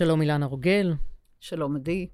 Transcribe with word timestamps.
שלום 0.00 0.20
אילנה 0.20 0.46
רוגל. 0.46 0.92
שלום 1.40 1.76
עדי. 1.76 2.08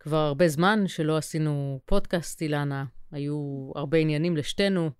כבר 0.00 0.16
הרבה 0.16 0.48
זמן 0.48 0.86
שלא 0.86 1.16
עשינו 1.16 1.80
פודקאסט, 1.84 2.42
אילנה. 2.42 2.84
היו 3.12 3.70
הרבה 3.74 3.98
עניינים 3.98 4.36
לשתינו, 4.36 4.90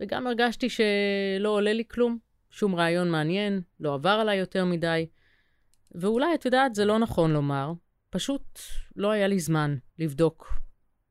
וגם 0.00 0.26
הרגשתי 0.26 0.68
שלא 0.68 1.48
עולה 1.48 1.72
לי 1.72 1.84
כלום. 1.90 2.18
שום 2.50 2.74
רעיון 2.74 3.10
מעניין, 3.10 3.60
לא 3.80 3.94
עבר 3.94 4.08
עליי 4.10 4.38
יותר 4.38 4.64
מדי. 4.64 5.06
ואולי, 5.94 6.34
את 6.34 6.44
יודעת, 6.44 6.74
זה 6.74 6.84
לא 6.84 6.98
נכון 6.98 7.32
לומר, 7.32 7.72
פשוט 8.10 8.58
לא 8.96 9.10
היה 9.10 9.28
לי 9.28 9.38
זמן 9.38 9.76
לבדוק 9.98 10.60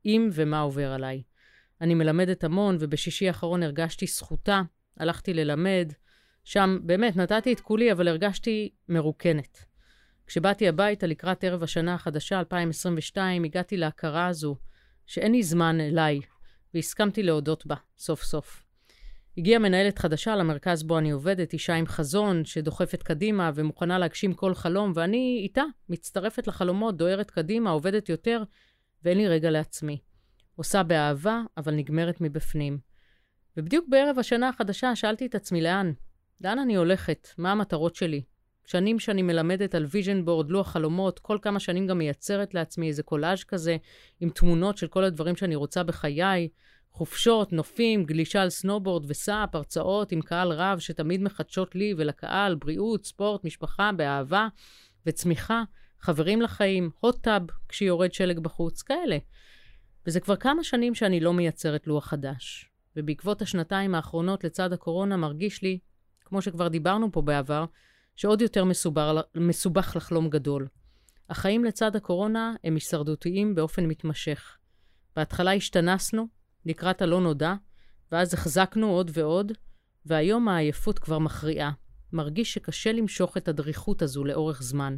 אם 0.06 0.30
ומה 0.34 0.60
עובר 0.60 0.92
עליי. 0.92 1.24
אני 1.82 1.94
מלמדת 1.94 2.44
המון, 2.44 2.78
ובשישי 2.80 3.28
האחרון 3.28 3.64
הרגשתי 3.64 4.08
זכותה, 4.08 4.62
הלכתי 4.98 5.34
ללמד. 5.34 5.94
שם 6.44 6.80
באמת 6.84 7.16
נתתי 7.16 7.54
את 7.54 7.60
כולי, 7.60 7.92
אבל 7.92 8.08
הרגשתי 8.08 8.70
מרוקנת. 8.90 9.71
כשבאתי 10.32 10.68
הביתה 10.68 11.08
לקראת 11.08 11.44
ערב 11.44 11.64
השנה 11.64 11.94
החדשה, 11.94 12.40
2022, 12.40 13.44
הגעתי 13.44 13.78
להכרה 13.78 14.28
הזו 14.28 14.56
שאין 15.06 15.32
לי 15.32 15.44
זמן 15.44 15.80
אליי, 15.80 16.20
והסכמתי 16.74 17.24
להודות 17.24 17.66
בה, 17.66 17.76
סוף 17.98 18.24
סוף. 18.24 18.64
הגיעה 19.38 19.60
מנהלת 19.60 20.00
חדשה 20.00 20.36
למרכז 20.36 20.84
בו 20.84 20.98
אני 20.98 21.12
עובדת, 21.12 21.54
אישה 21.54 21.76
עם 21.76 21.88
חזון, 21.88 22.46
שדוחפת 22.46 23.04
קדימה 23.04 23.52
ומוכנה 23.56 24.00
להגשים 24.00 24.34
כל 24.34 24.56
חלום, 24.56 24.92
ואני 24.96 25.40
איתה, 25.44 25.64
מצטרפת 25.90 26.48
לחלומות, 26.48 26.98
דוהרת 26.98 27.32
קדימה, 27.32 27.70
עובדת 27.70 28.10
יותר, 28.10 28.44
ואין 29.04 29.18
לי 29.18 29.28
רגע 29.28 29.50
לעצמי. 29.50 29.98
עושה 30.56 30.84
באהבה, 30.84 31.42
אבל 31.58 31.76
נגמרת 31.76 32.22
מבפנים. 32.22 32.80
ובדיוק 33.58 33.86
בערב 33.90 34.20
השנה 34.20 34.50
החדשה 34.50 34.96
שאלתי 34.96 35.26
את 35.26 35.36
עצמי 35.36 35.62
לאן? 35.62 35.92
לאן 36.42 36.60
אני 36.60 36.76
הולכת? 36.76 37.28
מה 37.38 37.52
המטרות 37.52 37.96
שלי? 37.96 38.22
שנים 38.72 39.00
שאני 39.00 39.22
מלמדת 39.22 39.76
על 39.76 39.86
vision 39.90 40.26
board, 40.26 40.50
לוח 40.52 40.72
חלומות, 40.72 41.20
כל 41.20 41.38
כמה 41.42 41.60
שנים 41.60 41.88
גם 41.88 41.98
מייצרת 41.98 42.54
לעצמי 42.54 42.88
איזה 42.88 43.04
קולאז' 43.04 43.44
כזה, 43.44 43.78
עם 44.20 44.30
תמונות 44.30 44.78
של 44.78 44.88
כל 44.88 45.04
הדברים 45.04 45.36
שאני 45.36 45.56
רוצה 45.56 45.84
בחיי, 45.84 46.50
חופשות, 46.92 47.54
נופים, 47.54 48.06
גלישה 48.06 48.42
על 48.42 48.50
סנובורד 48.50 49.06
וסאפ, 49.08 49.56
הרצאות 49.56 50.12
עם 50.12 50.22
קהל 50.22 50.52
רב 50.52 50.80
שתמיד 50.80 51.22
מחדשות 51.22 51.76
לי 51.76 51.94
ולקהל, 51.98 52.56
בריאות, 52.56 53.06
ספורט, 53.06 53.44
משפחה, 53.44 53.92
באהבה 53.98 54.48
וצמיחה, 55.06 55.64
חברים 56.00 56.42
לחיים, 56.42 56.90
tub 57.06 57.52
כשיורד 57.70 58.14
שלג 58.14 58.40
בחוץ, 58.40 58.82
כאלה. 58.82 59.18
וזה 60.08 60.20
כבר 60.20 60.36
כמה 60.36 60.64
שנים 60.64 60.96
שאני 60.96 61.20
לא 61.20 61.34
מייצרת 61.34 61.88
לוח 61.88 62.06
חדש. 62.06 62.70
ובעקבות 62.96 63.42
השנתיים 63.42 63.96
האחרונות 63.96 64.44
לצד 64.44 64.74
הקורונה 64.74 65.18
מרגיש 65.18 65.62
לי, 65.62 65.80
כמו 66.26 66.42
שכבר 66.42 66.68
דיברנו 66.68 67.12
פה 67.12 67.22
בעבר, 67.22 67.66
שעוד 68.22 68.42
יותר 68.42 68.66
מסובר, 68.66 69.22
מסובך 69.36 69.96
לחלום 69.96 70.30
גדול. 70.30 70.68
החיים 71.30 71.64
לצד 71.66 71.96
הקורונה 71.96 72.54
הם 72.64 72.74
הישרדותיים 72.74 73.56
באופן 73.56 73.86
מתמשך. 73.86 74.58
בהתחלה 75.16 75.54
השתנסנו, 75.54 76.28
לקראת 76.66 77.02
הלא 77.02 77.22
נודע, 77.22 77.54
ואז 78.12 78.34
החזקנו 78.34 78.90
עוד 78.90 79.12
ועוד, 79.14 79.52
והיום 80.06 80.48
העייפות 80.48 81.00
כבר 81.00 81.20
מכריעה. 81.20 81.72
מרגיש 82.14 82.54
שקשה 82.54 82.92
למשוך 82.92 83.38
את 83.38 83.48
הדריכות 83.48 84.02
הזו 84.02 84.24
לאורך 84.24 84.62
זמן. 84.64 84.96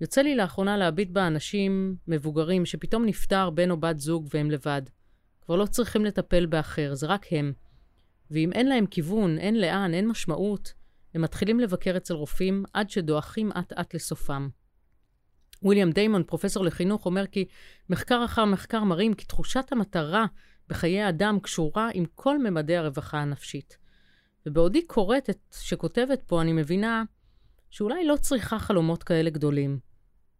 יוצא 0.00 0.22
לי 0.22 0.36
לאחרונה 0.36 0.76
להביט 0.76 1.10
באנשים 1.10 1.96
מבוגרים 2.08 2.66
שפתאום 2.66 3.06
נפטר 3.06 3.50
בן 3.50 3.70
או 3.70 3.76
בת 3.76 3.98
זוג 3.98 4.28
והם 4.34 4.50
לבד. 4.50 4.82
כבר 5.40 5.56
לא 5.56 5.66
צריכים 5.66 6.04
לטפל 6.04 6.46
באחר, 6.46 6.94
זה 6.94 7.06
רק 7.06 7.26
הם. 7.30 7.52
ואם 8.30 8.52
אין 8.52 8.68
להם 8.68 8.86
כיוון, 8.86 9.38
אין 9.38 9.60
לאן, 9.60 9.94
אין 9.94 10.08
משמעות, 10.08 10.79
הם 11.14 11.22
מתחילים 11.22 11.60
לבקר 11.60 11.96
אצל 11.96 12.14
רופאים 12.14 12.64
עד 12.72 12.90
שדועכים 12.90 13.50
אט-אט 13.58 13.94
לסופם. 13.94 14.48
ויליאם 15.62 15.90
דיימון, 15.90 16.22
פרופסור 16.22 16.64
לחינוך, 16.64 17.06
אומר 17.06 17.26
כי 17.26 17.44
מחקר 17.90 18.24
אחר 18.24 18.44
מחקר 18.44 18.84
מראים 18.84 19.14
כי 19.14 19.24
תחושת 19.24 19.72
המטרה 19.72 20.26
בחיי 20.68 21.02
האדם 21.02 21.38
קשורה 21.42 21.88
עם 21.94 22.04
כל 22.14 22.38
ממדי 22.38 22.76
הרווחה 22.76 23.18
הנפשית. 23.18 23.78
ובעודי 24.46 24.86
קוראת 24.86 25.30
את 25.30 25.56
שכותבת 25.60 26.22
פה, 26.22 26.42
אני 26.42 26.52
מבינה 26.52 27.02
שאולי 27.70 28.06
לא 28.06 28.16
צריכה 28.16 28.58
חלומות 28.58 29.02
כאלה 29.02 29.30
גדולים. 29.30 29.78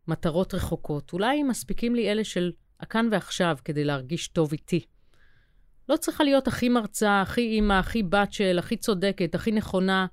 מטרות 0.08 0.54
רחוקות. 0.54 1.12
אולי 1.12 1.42
מספיקים 1.42 1.94
לי 1.94 2.12
אלה 2.12 2.24
של 2.24 2.52
הכאן 2.80 3.08
ועכשיו 3.10 3.58
כדי 3.64 3.84
להרגיש 3.84 4.28
טוב 4.28 4.52
איתי. 4.52 4.86
לא 5.88 5.96
צריכה 5.96 6.24
להיות 6.24 6.48
הכי 6.48 6.68
מרצה, 6.68 7.20
הכי 7.20 7.40
אימא, 7.40 7.72
הכי 7.72 8.02
בת 8.02 8.32
של, 8.32 8.58
הכי 8.58 8.76
צודקת, 8.76 9.34
הכי 9.34 9.52
נכונה. 9.52 10.06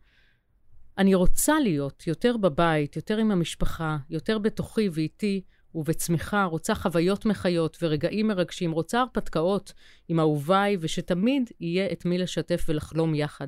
אני 0.97 1.15
רוצה 1.15 1.59
להיות 1.59 2.07
יותר 2.07 2.37
בבית, 2.37 2.95
יותר 2.95 3.17
עם 3.17 3.31
המשפחה, 3.31 3.97
יותר 4.09 4.37
בתוכי 4.37 4.89
ואיתי 4.91 5.41
ובצמיחה, 5.75 6.43
רוצה 6.43 6.75
חוויות 6.75 7.25
מחיות 7.25 7.77
ורגעים 7.81 8.27
מרגשים, 8.27 8.71
רוצה 8.71 9.01
הרפתקאות 9.01 9.73
עם 10.07 10.19
אהוביי, 10.19 10.77
ושתמיד 10.79 11.49
יהיה 11.59 11.91
את 11.91 12.05
מי 12.05 12.17
לשתף 12.17 12.65
ולחלום 12.69 13.15
יחד. 13.15 13.47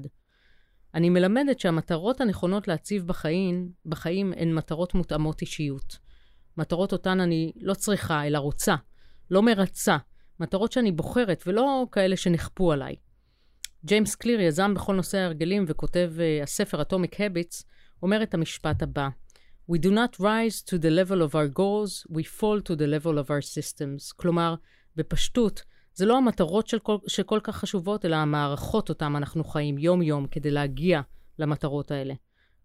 אני 0.93 1.09
מלמדת 1.09 1.59
שהמטרות 1.59 2.21
הנכונות 2.21 2.67
להציב 2.67 3.07
בחיים, 3.07 3.71
בחיים 3.85 4.33
הן 4.37 4.53
מטרות 4.53 4.93
מותאמות 4.93 5.41
אישיות. 5.41 5.97
מטרות 6.57 6.91
אותן 6.91 7.19
אני 7.19 7.51
לא 7.61 7.73
צריכה, 7.73 8.27
אלא 8.27 8.37
רוצה, 8.37 8.75
לא 9.31 9.41
מרצה. 9.41 9.97
מטרות 10.39 10.71
שאני 10.71 10.91
בוחרת, 10.91 11.43
ולא 11.47 11.85
כאלה 11.91 12.17
שנכפו 12.17 12.71
עליי. 12.71 12.95
ג'יימס 13.85 14.15
קליר, 14.15 14.41
יזם 14.41 14.73
בכל 14.73 14.95
נושא 14.95 15.17
ההרגלים 15.17 15.65
וכותב 15.67 16.11
uh, 16.17 16.43
הספר 16.43 16.81
Atomic 16.81 17.13
Habits, 17.13 17.63
אומר 18.03 18.23
את 18.23 18.33
המשפט 18.33 18.81
הבא: 18.81 19.09
We 19.71 19.75
do 19.75 19.89
not 19.89 20.19
rise 20.19 20.63
to 20.65 20.73
the 20.81 20.89
level 20.89 21.21
of 21.21 21.33
our 21.33 21.59
goals, 21.59 22.11
we 22.11 22.23
fall 22.39 22.61
to 22.67 22.75
the 22.75 22.87
level 22.87 23.13
of 23.13 23.29
our 23.29 23.43
systems. 23.57 24.13
כלומר, 24.15 24.55
בפשטות, 24.95 25.63
זה 25.93 26.05
לא 26.05 26.17
המטרות 26.17 26.67
של 26.67 26.79
כל, 26.79 26.97
שכל 27.07 27.39
כך 27.43 27.55
חשובות, 27.55 28.05
אלא 28.05 28.15
המערכות 28.15 28.89
אותן 28.89 29.15
אנחנו 29.15 29.43
חיים 29.43 29.77
יום-יום 29.77 30.27
כדי 30.27 30.51
להגיע 30.51 31.01
למטרות 31.39 31.91
האלה. 31.91 32.13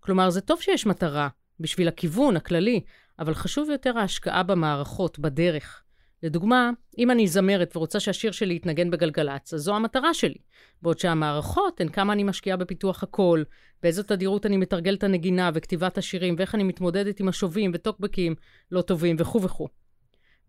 כלומר, 0.00 0.31
זה 0.31 0.41
טוב 0.41 0.60
שיש 0.60 0.86
מטרה 0.86 1.28
בשביל 1.60 1.88
הכיוון 1.88 2.36
הכללי, 2.36 2.81
אבל 3.19 3.34
חשוב 3.34 3.70
יותר 3.70 3.98
ההשקעה 3.98 4.42
במערכות, 4.42 5.19
בדרך. 5.19 5.83
לדוגמה, 6.24 6.70
אם 6.98 7.10
אני 7.10 7.28
זמרת 7.28 7.76
ורוצה 7.76 8.00
שהשיר 8.00 8.32
שלי 8.32 8.54
יתנגן 8.54 8.90
בגלגלצ, 8.90 9.54
אז 9.54 9.60
זו 9.60 9.76
המטרה 9.76 10.14
שלי. 10.14 10.38
בעוד 10.82 10.98
שהמערכות 10.98 11.80
הן 11.80 11.88
כמה 11.88 12.12
אני 12.12 12.24
משקיעה 12.24 12.56
בפיתוח 12.56 13.02
הקול, 13.02 13.44
באיזו 13.82 14.02
תדירות 14.02 14.46
אני 14.46 14.56
מתרגל 14.56 14.94
את 14.94 15.04
הנגינה 15.04 15.50
וכתיבת 15.54 15.98
השירים, 15.98 16.34
ואיך 16.38 16.54
אני 16.54 16.62
מתמודדת 16.62 17.20
עם 17.20 17.28
השובים 17.28 17.70
וטוקבקים 17.74 18.34
לא 18.70 18.82
טובים 18.82 19.16
וכו' 19.18 19.42
וכו'. 19.42 19.68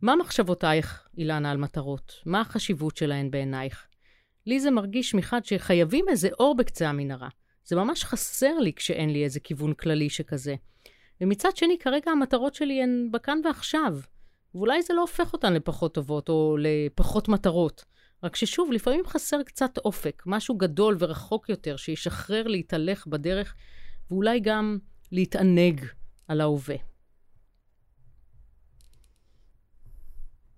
מה 0.02 0.16
מחשבותייך, 0.16 1.08
אילנה, 1.18 1.52
על 1.52 1.58
מטרות? 1.58 2.14
מה 2.26 2.42
החשיבות 2.42 2.98
שלהן 2.98 3.32
בעינייך? 3.32 3.88
לי 4.46 4.60
זה 4.60 4.72
מרגיש 4.72 5.16
מחד 5.16 5.46
שחייבים 5.46 6.06
איזה 6.10 6.30
אור 6.40 6.56
בקצה 6.56 6.90
המנהרה. 6.90 7.30
זה 7.66 7.76
ממש 7.76 8.04
חסר 8.04 8.58
לי 8.60 8.74
כשאין 8.74 9.10
לי 9.10 9.24
איזה 9.24 9.40
כיוון 9.40 9.74
כללי 9.74 10.10
שכזה. 10.10 10.56
ומצד 11.22 11.56
שני, 11.56 11.78
כרגע 11.80 12.12
המטרות 12.12 12.56
שלי 12.56 12.84
הן 12.84 13.10
בכאן 13.12 13.38
ועכשיו. 13.46 13.98
ואולי 14.56 14.82
זה 14.82 14.94
לא 14.94 15.02
הופך 15.02 15.34
אותן 15.34 15.54
לפחות 15.54 15.94
טובות 15.94 16.30
או 16.30 16.58
לפחות 16.60 17.28
מטרות. 17.28 17.86
רק 18.24 18.36
ששוב, 18.36 18.72
לפעמים 18.72 19.06
חסר 19.06 19.44
קצת 19.44 19.78
אופק, 19.78 20.24
משהו 20.26 20.58
גדול 20.58 20.96
ורחוק 21.00 21.50
יותר, 21.50 21.76
שישחרר 21.76 22.48
להתהלך 22.48 23.08
בדרך, 23.08 23.56
ואולי 24.12 24.40
גם 24.40 24.78
להתענג 25.12 25.86
על 26.28 26.42
ההווה. 26.42 26.76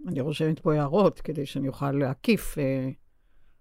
אני 0.08 0.22
רושמת 0.22 0.60
פה 0.60 0.74
הערות 0.74 1.22
כדי 1.22 1.46
שאני 1.46 1.68
אוכל 1.68 1.92
להקיף. 1.92 2.58
אה, 2.58 2.90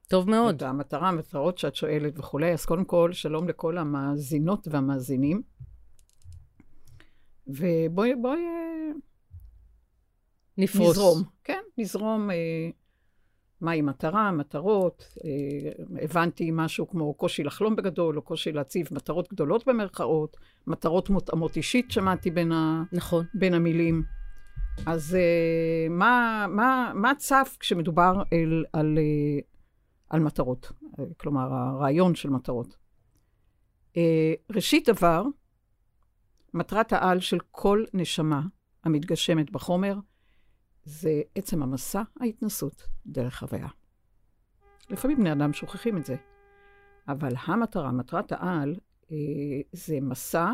טוב 0.08 0.30
מאוד. 0.30 0.54
את 0.54 0.62
המטרה, 0.62 1.08
המטרות 1.08 1.58
שאת 1.58 1.74
שואלת 1.74 2.18
וכולי. 2.18 2.52
אז 2.52 2.66
קודם 2.66 2.84
כל, 2.84 3.12
שלום 3.12 3.48
לכל 3.48 3.78
המאזינות 3.78 4.68
והמאזינים. 4.70 5.42
ובואי, 7.46 8.14
בואי... 8.14 8.38
אה, 8.38 8.75
נפרוס. 10.58 10.90
נזרום. 10.90 11.22
כן, 11.44 11.62
נזרום. 11.78 12.30
אה, 12.30 12.36
מהי 13.60 13.82
מטרה, 13.82 14.32
מטרות. 14.32 15.04
אה, 15.24 15.84
הבנתי 16.02 16.50
משהו 16.52 16.88
כמו 16.88 17.14
קושי 17.14 17.42
לחלום 17.42 17.76
בגדול, 17.76 18.16
או 18.16 18.22
קושי 18.22 18.52
להציב 18.52 18.88
מטרות 18.90 19.32
גדולות 19.32 19.66
במרכאות, 19.66 20.36
מטרות 20.66 21.10
מותאמות 21.10 21.56
אישית, 21.56 21.90
שמעתי 21.90 22.30
בין, 22.30 22.52
ה, 22.52 22.82
נכון. 22.92 23.24
בין 23.34 23.54
המילים. 23.54 24.02
אז 24.86 25.14
אה, 25.14 25.88
מה, 25.90 26.46
מה, 26.48 26.92
מה 26.94 27.14
צף 27.14 27.56
כשמדובר 27.60 28.22
אל, 28.32 28.64
על, 28.72 28.98
אה, 28.98 29.40
על 30.10 30.20
מטרות? 30.20 30.72
אה, 30.98 31.04
כלומר, 31.16 31.54
הרעיון 31.54 32.14
של 32.14 32.30
מטרות. 32.30 32.76
אה, 33.96 34.34
ראשית 34.54 34.88
דבר, 34.88 35.22
מטרת 36.54 36.92
העל 36.92 37.20
של 37.20 37.38
כל 37.50 37.84
נשמה 37.94 38.42
המתגשמת 38.84 39.50
בחומר, 39.50 39.94
זה 40.86 41.22
עצם 41.34 41.62
המסע 41.62 42.02
ההתנסות 42.20 42.86
דרך 43.06 43.38
חוויה. 43.38 43.68
לפעמים 44.90 45.18
בני 45.18 45.32
אדם 45.32 45.52
שוכחים 45.52 45.96
את 45.96 46.04
זה, 46.04 46.16
אבל 47.08 47.32
המטרה, 47.46 47.92
מטרת 47.92 48.32
העל, 48.32 48.74
אה, 49.12 49.16
זה 49.72 49.98
מסע 50.00 50.52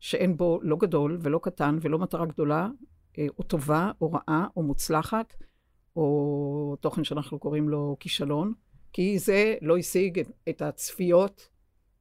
שאין 0.00 0.36
בו 0.36 0.60
לא 0.62 0.76
גדול 0.76 1.18
ולא 1.20 1.40
קטן 1.42 1.78
ולא 1.80 1.98
מטרה 1.98 2.26
גדולה, 2.26 2.68
אה, 3.18 3.26
או 3.38 3.42
טובה, 3.42 3.90
או 4.00 4.12
רעה, 4.12 4.46
או 4.56 4.62
מוצלחת, 4.62 5.34
או 5.96 6.76
תוכן 6.80 7.04
שאנחנו 7.04 7.38
קוראים 7.38 7.68
לו 7.68 7.96
כישלון, 8.00 8.52
כי 8.92 9.18
זה 9.18 9.54
לא 9.62 9.78
השיג 9.78 10.22
את 10.48 10.62
הצפיות 10.62 11.48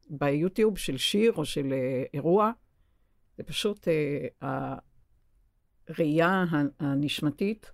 ביוטיוב 0.10 0.78
של 0.78 0.98
שיר 0.98 1.34
או 1.34 1.46
של 1.46 1.74
אה, 1.74 2.04
אירוע. 2.14 2.52
זה 3.38 3.44
פשוט 3.44 3.88
הראייה 5.90 6.46
הנשמתית 6.80 7.72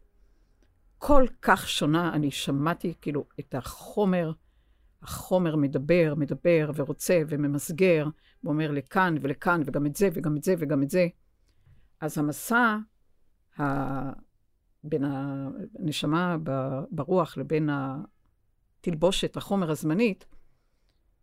כל 0.97 1.25
כך 1.41 1.69
שונה. 1.69 2.13
אני 2.13 2.31
שמעתי 2.31 2.93
כאילו 3.01 3.25
את 3.39 3.55
החומר, 3.55 4.31
החומר 5.01 5.55
מדבר, 5.55 6.13
מדבר 6.17 6.71
ורוצה 6.75 7.21
וממסגר, 7.27 8.07
ואומר 8.43 8.71
לכאן 8.71 9.15
ולכאן, 9.21 9.61
וגם 9.65 9.85
את 9.85 9.95
זה 9.95 10.09
וגם 10.13 10.37
את 10.37 10.43
זה 10.43 10.55
וגם 10.59 10.83
את 10.83 10.89
זה. 10.89 11.07
אז 12.01 12.17
המסע 12.17 12.77
ה... 13.59 13.63
בין 14.83 15.03
הנשמה 15.03 16.37
ברוח 16.91 17.37
לבין 17.37 17.69
התלבושת, 18.81 19.37
החומר 19.37 19.71
הזמנית, 19.71 20.25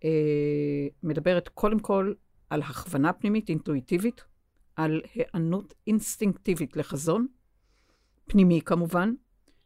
אה, 0.05 0.89
מדברת 1.03 1.49
קודם 1.49 1.79
כל 1.79 2.13
על 2.51 2.63
הכוונה 2.63 3.13
פנימית, 3.13 3.49
אינטואיטיבית, 3.49 4.25
על 4.77 5.01
היענות 5.15 5.75
אינסטינקטיבית 5.87 6.77
לחזון, 6.77 7.27
פנימי 8.25 8.61
כמובן, 8.61 9.15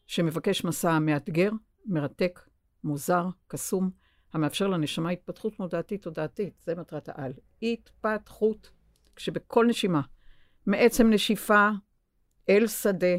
שמבקש 0.07 0.65
מסע 0.65 0.99
מאתגר, 0.99 1.51
מרתק, 1.87 2.41
מוזר, 2.85 3.27
קסום, 3.47 3.91
המאפשר 4.33 4.67
לנשמה 4.67 5.11
התפתחות 5.11 5.61
מודעתית 5.61 6.03
תודעתית. 6.03 6.63
זה 6.67 6.75
מטרת 6.75 7.09
העל. 7.09 7.33
התפתחות, 7.63 8.71
כשבכל 9.17 9.67
נשימה, 9.69 10.01
מעצם 10.67 11.11
נשיפה 11.11 11.69
אל 12.49 12.67
שדה, 12.67 13.17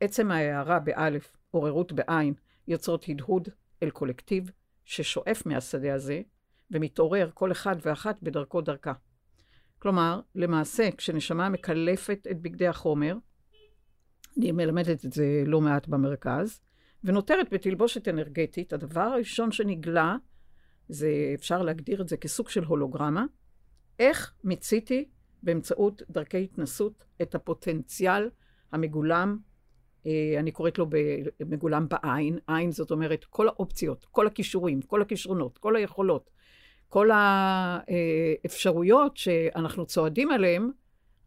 עצם 0.00 0.30
ההערה 0.30 0.78
באלף, 0.78 1.36
עוררות 1.50 1.92
בעין, 1.92 2.34
יוצרות 2.68 3.04
הדהוד 3.08 3.48
אל 3.82 3.90
קולקטיב 3.90 4.50
ששואף 4.84 5.46
מהשדה 5.46 5.94
הזה, 5.94 6.22
ומתעורר 6.70 7.30
כל 7.34 7.52
אחד 7.52 7.76
ואחת 7.82 8.22
בדרכו 8.22 8.60
דרכה. 8.60 8.92
כלומר, 9.78 10.20
למעשה, 10.34 10.88
כשנשמה 10.96 11.48
מקלפת 11.48 12.26
את 12.30 12.42
בגדי 12.42 12.66
החומר, 12.66 13.16
אני 14.38 14.52
מלמדת 14.52 15.04
את 15.04 15.12
זה 15.12 15.42
לא 15.46 15.60
מעט 15.60 15.88
במרכז, 15.88 16.60
ונותרת 17.04 17.52
בתלבושת 17.52 18.08
אנרגטית, 18.08 18.72
הדבר 18.72 19.00
הראשון 19.00 19.52
שנגלה, 19.52 20.16
זה, 20.88 21.10
אפשר 21.34 21.62
להגדיר 21.62 22.02
את 22.02 22.08
זה 22.08 22.16
כסוג 22.16 22.48
של 22.48 22.64
הולוגרמה, 22.64 23.24
איך 23.98 24.34
מיציתי 24.44 25.08
באמצעות 25.42 26.02
דרכי 26.10 26.44
התנסות 26.44 27.04
את 27.22 27.34
הפוטנציאל 27.34 28.30
המגולם, 28.72 29.38
אה, 30.06 30.40
אני 30.40 30.52
קוראת 30.52 30.78
לו 30.78 30.86
מגולם 31.40 31.86
בעין, 31.88 32.38
עין 32.46 32.70
זאת 32.70 32.90
אומרת 32.90 33.24
כל 33.24 33.48
האופציות, 33.48 34.06
כל 34.10 34.26
הכישורים, 34.26 34.82
כל 34.82 35.02
הכישרונות, 35.02 35.58
כל 35.58 35.76
היכולות, 35.76 36.30
כל 36.88 37.10
האפשרויות 38.44 39.16
שאנחנו 39.16 39.86
צועדים 39.86 40.30
עליהן, 40.30 40.70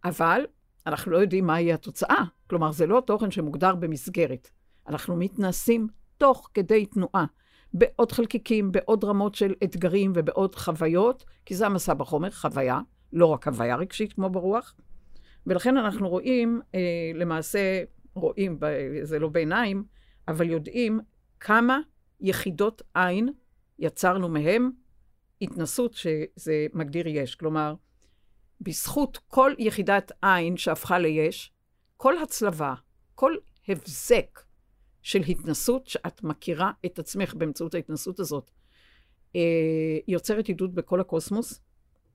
אבל 0.05 0.45
אנחנו 0.85 1.11
לא 1.11 1.17
יודעים 1.17 1.45
מה 1.45 1.61
יהיה 1.61 1.75
התוצאה. 1.75 2.23
כלומר, 2.47 2.71
זה 2.71 2.87
לא 2.87 3.03
תוכן 3.05 3.31
שמוגדר 3.31 3.75
במסגרת. 3.75 4.49
אנחנו 4.87 5.15
מתנסים 5.15 5.87
תוך 6.17 6.49
כדי 6.53 6.85
תנועה, 6.85 7.25
בעוד 7.73 8.11
חלקיקים, 8.11 8.71
בעוד 8.71 9.03
רמות 9.03 9.35
של 9.35 9.53
אתגרים 9.63 10.11
ובעוד 10.15 10.55
חוויות, 10.55 11.25
כי 11.45 11.55
זה 11.55 11.65
המסע 11.65 11.93
בחומר, 11.93 12.31
חוויה, 12.31 12.79
לא 13.13 13.25
רק 13.25 13.47
הוויה 13.47 13.75
רגשית 13.75 14.13
כמו 14.13 14.29
ברוח. 14.29 14.75
ולכן 15.47 15.77
אנחנו 15.77 16.09
רואים, 16.09 16.61
אה, 16.75 16.79
למעשה, 17.15 17.83
רואים, 18.13 18.59
זה 19.03 19.19
לא 19.19 19.29
בעיניים, 19.29 19.83
אבל 20.27 20.49
יודעים 20.49 20.99
כמה 21.39 21.79
יחידות 22.21 22.81
עין 22.95 23.29
יצרנו 23.79 24.29
מהם 24.29 24.71
התנסות 25.41 25.93
שזה 25.93 26.67
מגדיר 26.73 27.07
יש. 27.07 27.35
כלומר, 27.35 27.73
בזכות 28.61 29.17
כל 29.27 29.53
יחידת 29.57 30.11
עין 30.21 30.57
שהפכה 30.57 30.99
ליש, 30.99 31.51
כל 31.97 32.17
הצלבה, 32.17 32.73
כל 33.15 33.35
הבזק 33.67 34.39
של 35.01 35.19
התנסות, 35.19 35.87
שאת 35.87 36.23
מכירה 36.23 36.71
את 36.85 36.99
עצמך 36.99 37.33
באמצעות 37.33 37.73
ההתנסות 37.73 38.19
הזאת, 38.19 38.51
אה, 39.35 39.97
יוצרת 40.07 40.47
עידוד 40.47 40.75
בכל 40.75 40.99
הקוסמוס, 40.99 41.61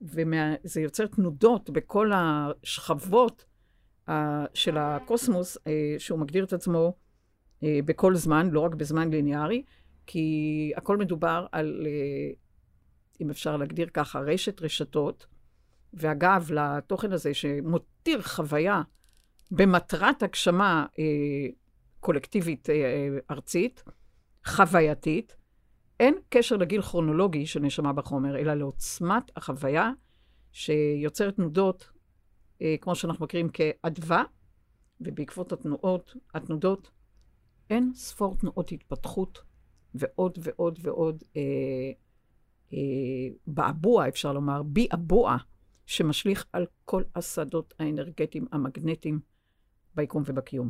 וזה 0.01 0.81
יוצר 0.81 1.07
תנודות 1.07 1.69
בכל 1.69 2.11
השכבות 2.15 3.45
אה, 4.09 4.45
של 4.53 4.77
הקוסמוס, 4.77 5.57
אה, 5.67 5.95
שהוא 5.97 6.19
מגדיר 6.19 6.43
את 6.43 6.53
עצמו 6.53 6.93
בכל 7.61 8.15
זמן, 8.15 8.49
לא 8.49 8.59
רק 8.59 8.75
בזמן 8.75 9.09
ליניארי, 9.09 9.63
כי 10.05 10.71
הכל 10.75 10.97
מדובר 10.97 11.45
על, 11.51 11.87
אם 13.21 13.29
אפשר 13.29 13.57
להגדיר 13.57 13.89
ככה, 13.93 14.19
רשת 14.19 14.61
רשתות, 14.61 15.25
ואגב, 15.93 16.51
לתוכן 16.51 17.11
הזה 17.11 17.33
שמותיר 17.33 18.21
חוויה 18.21 18.81
במטרת 19.51 20.23
הגשמה 20.23 20.85
אה, 20.99 21.03
קולקטיבית 21.99 22.69
אה, 22.69 23.17
ארצית, 23.31 23.83
חווייתית, 24.45 25.35
אין 25.99 26.15
קשר 26.29 26.57
לגיל 26.57 26.81
כרונולוגי 26.81 27.45
של 27.45 27.59
נשמה 27.59 27.93
בחומר, 27.93 28.37
אלא 28.39 28.53
לעוצמת 28.53 29.31
החוויה 29.35 29.91
שיוצרת 30.51 31.35
תנודות, 31.35 31.89
אה, 32.61 32.75
כמו 32.81 32.95
שאנחנו 32.95 33.25
מכירים 33.25 33.49
כאדווה, 33.49 34.23
ובעקבות 35.01 35.51
התנועות, 35.51 36.15
התנודות, 36.33 36.91
אין 37.69 37.91
ספור 37.95 38.35
תנועות 38.35 38.71
התפתחות 38.71 39.41
ועוד 39.95 40.37
ועוד 40.41 40.79
ועוד 40.81 41.23
אה, 41.35 41.41
אה, 41.41 41.91
בעבוע, 43.47 44.07
אפשר 44.07 44.33
לומר, 44.33 44.63
ביעבוע, 44.63 45.37
שמשליך 45.85 46.45
על 46.53 46.65
כל 46.85 47.03
השדות 47.15 47.73
האנרגטיים 47.79 48.45
המגנטיים 48.51 49.19
ביקום 49.95 50.23
ובקיום. 50.25 50.69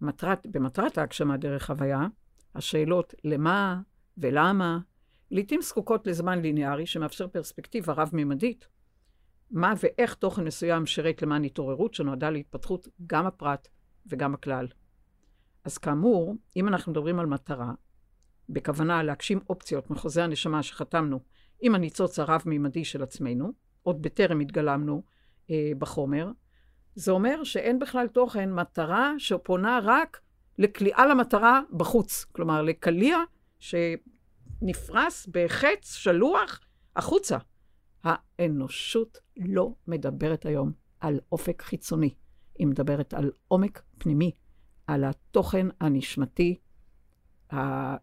מטרת, 0.00 0.46
במטרת 0.46 0.98
ההגשמה 0.98 1.36
דרך 1.36 1.70
הוויה, 1.70 2.06
השאלות 2.54 3.14
למה 3.24 3.80
ולמה, 4.18 4.78
לעתים 5.30 5.62
זקוקות 5.62 6.06
לזמן 6.06 6.40
ליניארי 6.40 6.86
שמאפשר 6.86 7.28
פרספקטיבה 7.28 7.92
רב-ממדית, 7.92 8.68
מה 9.50 9.72
ואיך 9.82 10.14
תוכן 10.14 10.44
מסוים 10.44 10.86
שירת 10.86 11.22
למען 11.22 11.44
התעוררות 11.44 11.94
שנועדה 11.94 12.30
להתפתחות 12.30 12.88
גם 13.06 13.26
הפרט 13.26 13.68
וגם 14.06 14.34
הכלל. 14.34 14.66
אז 15.64 15.78
כאמור, 15.78 16.34
אם 16.56 16.68
אנחנו 16.68 16.92
מדברים 16.92 17.18
על 17.18 17.26
מטרה, 17.26 17.72
בכוונה 18.48 19.02
להגשים 19.02 19.40
אופציות 19.50 19.90
מחוזה 19.90 20.24
הנשמה 20.24 20.62
שחתמנו 20.62 21.20
עם 21.60 21.74
הניצוץ 21.74 22.18
הרב-ממדי 22.18 22.84
של 22.84 23.02
עצמנו, 23.02 23.52
עוד 23.82 24.02
בטרם 24.02 24.40
התגלמנו 24.40 25.02
אה, 25.50 25.72
בחומר, 25.78 26.30
זה 26.94 27.12
אומר 27.12 27.44
שאין 27.44 27.78
בכלל 27.78 28.08
תוכן 28.08 28.52
מטרה 28.52 29.12
שפונה 29.18 29.80
רק 29.82 30.20
לכליאה 30.58 31.06
למטרה 31.06 31.60
בחוץ. 31.72 32.24
כלומר, 32.32 32.62
לקליע 32.62 33.18
שנפרס 33.58 35.26
בחץ 35.26 35.94
שלוח 35.94 36.60
החוצה. 36.96 37.38
האנושות 38.04 39.18
לא 39.36 39.74
מדברת 39.86 40.46
היום 40.46 40.72
על 41.00 41.20
אופק 41.32 41.62
חיצוני, 41.62 42.14
היא 42.58 42.66
מדברת 42.66 43.14
על 43.14 43.30
עומק 43.48 43.82
פנימי, 43.98 44.30
על 44.86 45.04
התוכן 45.04 45.66
הנשמתי, 45.80 46.58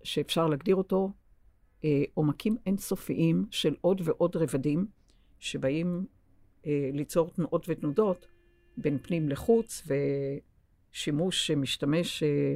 שאפשר 0.04 0.48
להגדיר 0.48 0.76
אותו 0.76 1.12
אה, 1.84 2.04
עומקים 2.14 2.58
אינסופיים 2.66 3.46
של 3.52 3.76
עוד 3.82 4.02
ועוד 4.04 4.36
רבדים, 4.36 4.88
שבאים 5.40 6.06
אה, 6.66 6.90
ליצור 6.94 7.30
תנועות 7.30 7.66
ותנודות 7.70 8.28
בין 8.78 8.98
פנים 8.98 9.30
לחוץ, 9.30 9.88
ושימוש 10.92 11.48
שמשתמש, 11.48 12.24
אה, 12.24 12.56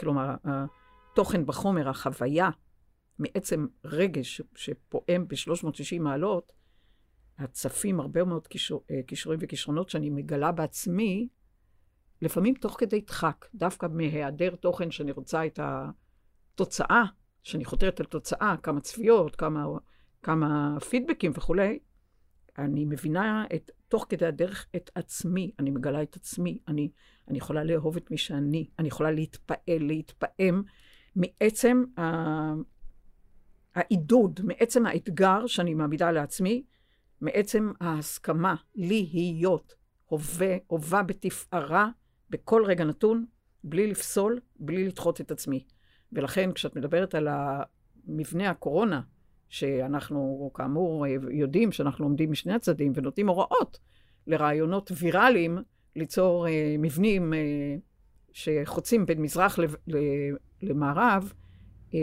כלומר, 0.00 0.34
התוכן 0.44 1.46
בחומר, 1.46 1.88
החוויה, 1.88 2.50
מעצם 3.18 3.66
רגש 3.84 4.40
שפועם 4.54 5.28
ב-360 5.28 6.00
מעלות, 6.00 6.52
הצפים 7.38 8.00
הרבה 8.00 8.24
מאוד 8.24 8.46
כישור, 8.46 8.84
כישורים 9.06 9.38
וכישרונות 9.42 9.88
שאני 9.88 10.10
מגלה 10.10 10.52
בעצמי, 10.52 11.28
לפעמים 12.22 12.54
תוך 12.54 12.76
כדי 12.78 13.00
דחק, 13.00 13.46
דווקא 13.54 13.86
מהיעדר 13.90 14.54
תוכן 14.54 14.90
שאני 14.90 15.12
רוצה 15.12 15.46
את 15.46 15.60
התוצאה, 16.56 17.04
שאני 17.42 17.64
חותרת 17.64 18.00
על 18.00 18.06
תוצאה, 18.06 18.54
כמה 18.62 18.80
צפיות, 18.80 19.36
כמה, 19.36 19.66
כמה 20.22 20.80
פידבקים 20.80 21.32
וכולי, 21.34 21.78
אני 22.58 22.84
מבינה 22.84 23.44
את, 23.54 23.70
תוך 23.88 24.06
כדי 24.08 24.26
הדרך 24.26 24.66
את 24.76 24.90
עצמי, 24.94 25.50
אני 25.58 25.70
מגלה 25.70 26.02
את 26.02 26.16
עצמי, 26.16 26.58
אני, 26.68 26.90
אני 27.28 27.38
יכולה 27.38 27.64
לאהוב 27.64 27.96
את 27.96 28.10
מי 28.10 28.18
שאני, 28.18 28.68
אני 28.78 28.88
יכולה 28.88 29.10
להתפעל, 29.10 29.58
להתפעם 29.68 30.62
מעצם. 31.16 31.84
העידוד, 33.74 34.40
מעצם 34.44 34.86
האתגר 34.86 35.46
שאני 35.46 35.74
מעמידה 35.74 36.10
לעצמי, 36.10 36.64
מעצם 37.20 37.72
ההסכמה 37.80 38.54
להיות 38.74 39.74
הווה, 40.06 40.56
הווה 40.66 41.02
בתפארה 41.02 41.88
בכל 42.30 42.64
רגע 42.66 42.84
נתון, 42.84 43.26
בלי 43.64 43.86
לפסול, 43.86 44.40
בלי 44.58 44.86
לדחות 44.88 45.20
את 45.20 45.30
עצמי. 45.30 45.64
ולכן, 46.12 46.52
כשאת 46.52 46.76
מדברת 46.76 47.14
על 47.14 47.28
מבנה 48.06 48.50
הקורונה, 48.50 49.00
שאנחנו 49.48 50.50
כאמור 50.54 51.06
יודעים 51.30 51.72
שאנחנו 51.72 52.04
עומדים 52.04 52.30
משני 52.30 52.52
הצדדים 52.52 52.92
ונותנים 52.94 53.28
הוראות 53.28 53.78
לרעיונות 54.26 54.92
ויראליים 54.98 55.58
ליצור 55.96 56.48
אה, 56.48 56.76
מבנים 56.78 57.34
אה, 57.34 57.76
שחוצים 58.32 59.06
בין 59.06 59.22
מזרח 59.22 59.58
למערב, 60.62 61.32
אה, 61.94 62.00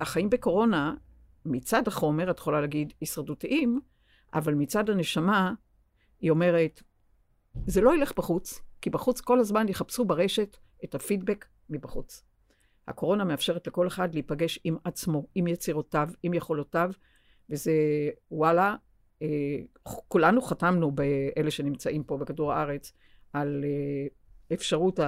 החיים 0.00 0.30
בקורונה, 0.30 0.94
מצד 1.44 1.88
החומר, 1.88 2.30
את 2.30 2.38
יכולה 2.38 2.60
להגיד, 2.60 2.92
הישרדותיים, 3.00 3.80
אבל 4.34 4.54
מצד 4.54 4.90
הנשמה, 4.90 5.54
היא 6.20 6.30
אומרת, 6.30 6.82
זה 7.66 7.80
לא 7.80 7.94
ילך 7.94 8.12
בחוץ, 8.16 8.60
כי 8.80 8.90
בחוץ 8.90 9.20
כל 9.20 9.40
הזמן 9.40 9.68
יחפשו 9.68 10.04
ברשת 10.04 10.56
את 10.84 10.94
הפידבק 10.94 11.46
מבחוץ. 11.70 12.24
הקורונה 12.88 13.24
מאפשרת 13.24 13.66
לכל 13.66 13.86
אחד 13.86 14.14
להיפגש 14.14 14.58
עם 14.64 14.76
עצמו, 14.84 15.26
עם 15.34 15.46
יצירותיו, 15.46 16.08
עם 16.22 16.34
יכולותיו, 16.34 16.90
וזה, 17.50 17.72
וואלה, 18.30 18.76
אה, 19.22 19.58
כולנו 19.82 20.42
חתמנו, 20.42 20.90
באלה 20.90 21.50
שנמצאים 21.50 22.04
פה 22.04 22.16
בכדור 22.16 22.52
הארץ, 22.52 22.92
על 23.32 23.64
אה, 23.64 24.06
אפשרות 24.54 25.00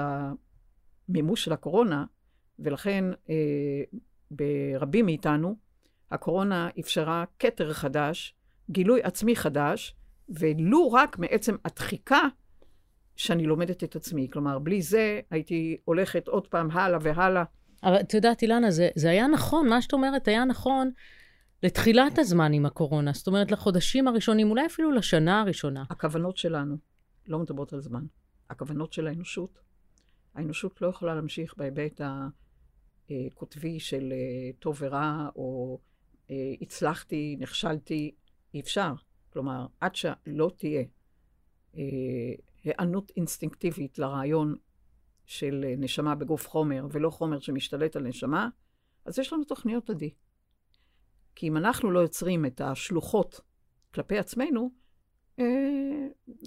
המימוש 1.09 1.45
של 1.45 1.53
הקורונה, 1.53 2.05
ולכן 2.59 3.05
אה, 3.31 3.83
ברבים 4.31 5.07
מאיתנו, 5.07 5.57
הקורונה 6.11 6.69
אפשרה 6.81 7.25
כתר 7.39 7.73
חדש, 7.73 8.35
גילוי 8.71 9.03
עצמי 9.03 9.37
חדש, 9.37 9.97
ולו 10.29 10.93
רק 10.93 11.19
מעצם 11.19 11.57
הדחיקה 11.65 12.21
שאני 13.17 13.47
לומדת 13.47 13.85
את 13.85 13.97
עצמי. 13.97 14.29
כלומר, 14.33 14.59
בלי 14.59 14.83
זה 14.83 15.21
הייתי 15.31 15.77
הולכת 15.85 16.29
עוד 16.29 16.47
פעם 16.47 16.71
הלאה 16.71 16.99
והלאה. 17.03 17.45
אבל 17.85 18.01
את 18.01 18.15
יודעת, 18.15 18.43
אילנה, 18.43 18.71
זה, 18.71 18.89
זה 18.95 19.11
היה 19.11 19.27
נכון, 19.27 19.69
מה 19.69 19.83
שאת 19.83 19.93
אומרת 19.93 20.29
היה 20.29 20.45
נכון 20.45 20.91
לתחילת 21.63 22.19
הזמן 22.19 22.53
עם 22.53 22.67
הקורונה. 22.67 23.13
זאת 23.13 23.27
אומרת, 23.27 23.51
לחודשים 23.51 24.09
הראשונים, 24.09 24.51
אולי 24.51 24.67
אפילו 24.67 24.93
לשנה 24.93 25.41
הראשונה. 25.41 25.85
הכוונות 25.91 26.37
שלנו 26.37 26.77
לא 27.27 27.39
מדברות 27.39 27.73
על 27.73 27.81
זמן. 27.81 28.05
הכוונות 28.51 28.93
של 28.93 29.07
האנושות. 29.07 29.59
האנושות 30.35 30.83
לא 30.83 30.87
יכולה 30.87 31.15
להמשיך 31.15 31.55
בהיבט 31.57 32.01
הקוטבי 33.11 33.81
של 33.81 34.13
אה, 34.13 34.51
טוב 34.59 34.77
ורע, 34.81 35.29
או 35.37 35.79
אה, 36.31 36.37
הצלחתי, 36.61 37.37
נכשלתי, 37.41 38.15
אי 38.55 38.61
אפשר. 38.61 38.93
כלומר, 39.33 39.67
עד 39.81 39.95
שלא 39.95 40.51
תהיה 40.57 40.83
אה, 41.77 41.83
היענות 42.65 43.13
אינסטינקטיבית 43.17 43.99
לרעיון 43.99 44.57
של 45.27 45.65
נשמה 45.79 46.15
בגוף 46.15 46.49
חומר, 46.49 46.87
ולא 46.93 47.11
חומר 47.11 47.39
שמשתלט 47.39 47.97
על 47.97 48.03
נשמה, 48.03 48.49
אז 49.05 49.19
יש 49.19 49.33
לנו 49.33 49.45
תוכניות 49.45 49.91
עדי. 49.91 50.11
כי 51.35 51.49
אם 51.49 51.57
אנחנו 51.57 51.91
לא 51.91 52.01
יוצרים 52.01 52.47
את 52.47 52.61
השלוחות 52.61 53.41
כלפי 53.95 54.19
עצמנו, 54.19 54.71
אה, 55.39 55.45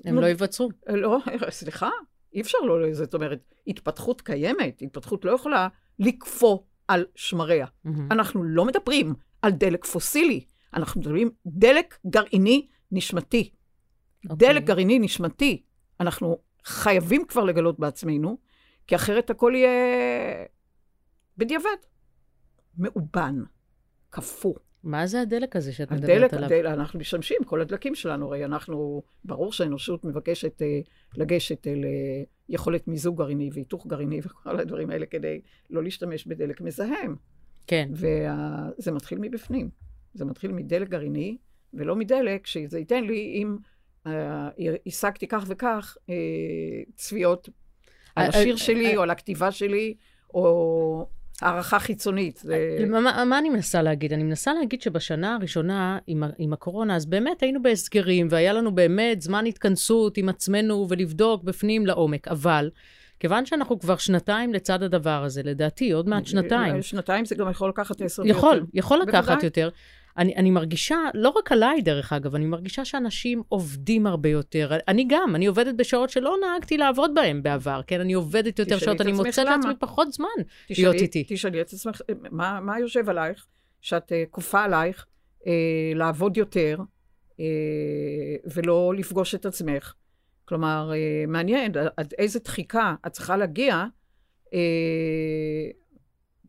הם 0.05 0.15
לא 0.15 0.25
יווצרו. 0.25 0.69
לא, 0.89 1.19
סליחה, 1.49 1.89
אי 2.33 2.41
אפשר 2.41 2.57
לא, 2.57 2.93
זאת 2.93 3.13
אומרת, 3.13 3.53
התפתחות 3.67 4.21
קיימת, 4.21 4.81
התפתחות 4.81 5.25
לא 5.25 5.31
יכולה 5.31 5.67
לקפוא 5.99 6.59
על 6.87 7.05
שמריה. 7.15 7.65
Mm-hmm. 7.65 7.89
אנחנו 8.11 8.43
לא 8.43 8.65
מדברים 8.65 9.13
על 9.41 9.51
דלק 9.51 9.85
פוסילי, 9.85 10.45
אנחנו 10.73 11.01
מדברים 11.01 11.29
דלק 11.45 11.97
גרעיני 12.07 12.67
נשמתי. 12.91 13.49
Okay. 13.51 14.29
אוקיי. 14.29 14.47
דלק 14.47 14.63
גרעיני 14.63 14.99
נשמתי, 14.99 15.63
אנחנו 15.99 16.37
חייבים 16.65 17.25
כבר 17.25 17.43
לגלות 17.43 17.79
בעצמנו, 17.79 18.37
כי 18.87 18.95
אחרת 18.95 19.29
הכל 19.29 19.53
יהיה 19.55 20.45
בדיעבד. 21.37 21.77
מאובן, 22.77 23.35
קפוא. 24.09 24.53
מה 24.83 25.07
זה 25.07 25.21
הדלק 25.21 25.55
הזה 25.55 25.73
שאת 25.73 25.91
הדלק, 25.91 26.03
מדברת 26.03 26.33
עליו? 26.33 26.45
הדלק, 26.45 26.65
אנחנו 26.65 26.99
משתמשים, 26.99 27.37
כל 27.45 27.61
הדלקים 27.61 27.95
שלנו, 27.95 28.25
הרי 28.25 28.45
אנחנו, 28.45 29.03
ברור 29.23 29.53
שהאנושות 29.53 30.03
מבקשת 30.03 30.61
אה, 30.61 30.79
לגשת 31.15 31.67
אל 31.67 31.85
אה, 31.85 32.23
יכולת 32.49 32.87
מיזוג 32.87 33.17
גרעיני 33.17 33.49
והיתוך 33.53 33.87
גרעיני 33.87 34.19
וכל 34.23 34.59
הדברים 34.59 34.89
האלה 34.89 35.05
כדי 35.05 35.41
לא 35.69 35.83
להשתמש 35.83 36.27
בדלק 36.27 36.61
מזהם. 36.61 37.15
כן. 37.67 37.89
וזה 37.93 38.91
מתחיל 38.91 39.17
מבפנים. 39.21 39.69
זה 40.13 40.25
מתחיל 40.25 40.51
מדלק 40.51 40.89
גרעיני, 40.89 41.37
ולא 41.73 41.95
מדלק 41.95 42.47
שזה 42.47 42.79
ייתן 42.79 43.03
לי 43.03 43.41
אם 43.41 43.57
אה, 44.07 44.49
השגתי 44.85 45.27
כך 45.27 45.45
וכך 45.47 45.97
אה, 46.09 46.15
צביעות 46.95 47.49
על 48.17 48.31
אה, 48.33 48.39
השיר 48.39 48.55
שלי, 48.55 48.97
או 48.97 49.01
על 49.01 49.09
הכתיבה 49.09 49.51
שלי, 49.51 49.93
או 50.33 51.07
הערכה 51.41 51.79
חיצונית. 51.79 52.37
זה... 52.37 52.85
מה, 52.87 53.25
מה 53.25 53.39
אני 53.39 53.49
מנסה 53.49 53.81
להגיד? 53.81 54.13
אני 54.13 54.23
מנסה 54.23 54.53
להגיד 54.53 54.81
שבשנה 54.81 55.35
הראשונה 55.35 55.97
עם, 56.07 56.23
עם 56.37 56.53
הקורונה, 56.53 56.95
אז 56.95 57.05
באמת 57.05 57.43
היינו 57.43 57.61
בהסגרים, 57.61 58.27
והיה 58.29 58.53
לנו 58.53 58.75
באמת 58.75 59.21
זמן 59.21 59.45
התכנסות 59.45 60.17
עם 60.17 60.29
עצמנו 60.29 60.85
ולבדוק 60.89 61.43
בפנים 61.43 61.85
לעומק, 61.85 62.27
אבל... 62.27 62.69
כיוון 63.19 63.45
שאנחנו 63.45 63.79
כבר 63.79 63.97
שנתיים 63.97 64.53
לצד 64.53 64.83
הדבר 64.83 65.23
הזה, 65.23 65.43
לדעתי, 65.43 65.91
עוד 65.91 66.09
מעט 66.09 66.25
שנתיים. 66.25 66.81
שנתיים 66.81 67.25
זה 67.25 67.35
גם 67.35 67.49
יכול 67.49 67.69
לקחת 67.69 68.01
עשר 68.01 68.23
יכול, 68.25 68.55
יותר. 68.55 68.67
יכול 68.73 68.99
לקחת 68.99 69.27
בוודאי. 69.27 69.45
יותר. 69.45 69.69
אני, 70.17 70.35
אני 70.35 70.51
מרגישה, 70.51 70.97
לא 71.13 71.29
רק 71.29 71.51
עליי 71.51 71.81
דרך 71.81 72.13
אגב, 72.13 72.35
אני 72.35 72.45
מרגישה 72.45 72.85
שאנשים 72.85 73.43
עובדים 73.49 74.07
הרבה 74.07 74.29
יותר. 74.29 74.71
אני 74.87 75.05
גם, 75.09 75.35
אני 75.35 75.45
עובדת 75.45 75.75
בשעות 75.75 76.09
שלא 76.09 76.35
נהגתי 76.41 76.77
לעבוד 76.77 77.11
בהן 77.15 77.43
בעבר, 77.43 77.81
כן? 77.87 77.99
אני 77.99 78.13
עובדת 78.13 78.59
יותר 78.59 78.77
שעות, 78.77 79.01
אני 79.01 79.11
מוצאת 79.11 79.45
לעצמי 79.45 79.73
פחות 79.79 80.13
זמן 80.13 80.27
תשאלי, 80.67 80.87
להיות 80.87 81.01
איתי. 81.01 81.25
תשאלי 81.27 81.61
את 81.61 81.73
עצמך, 81.73 82.01
מה, 82.31 82.59
מה 82.61 82.79
יושב 82.79 83.09
עלייך, 83.09 83.47
שאת 83.81 84.11
uh, 84.11 84.15
כופה 84.31 84.63
עלייך 84.63 85.05
uh, 85.41 85.45
לעבוד 85.95 86.37
יותר 86.37 86.77
uh, 87.31 87.39
ולא 88.53 88.93
לפגוש 88.97 89.35
את 89.35 89.45
עצמך? 89.45 89.93
כלומר, 90.45 90.91
uh, 90.93 91.29
מעניין 91.29 91.71
עד 91.97 92.13
איזה 92.17 92.39
דחיקה 92.39 92.95
את 93.07 93.11
צריכה 93.11 93.37
להגיע 93.37 93.85
uh, 94.45 94.49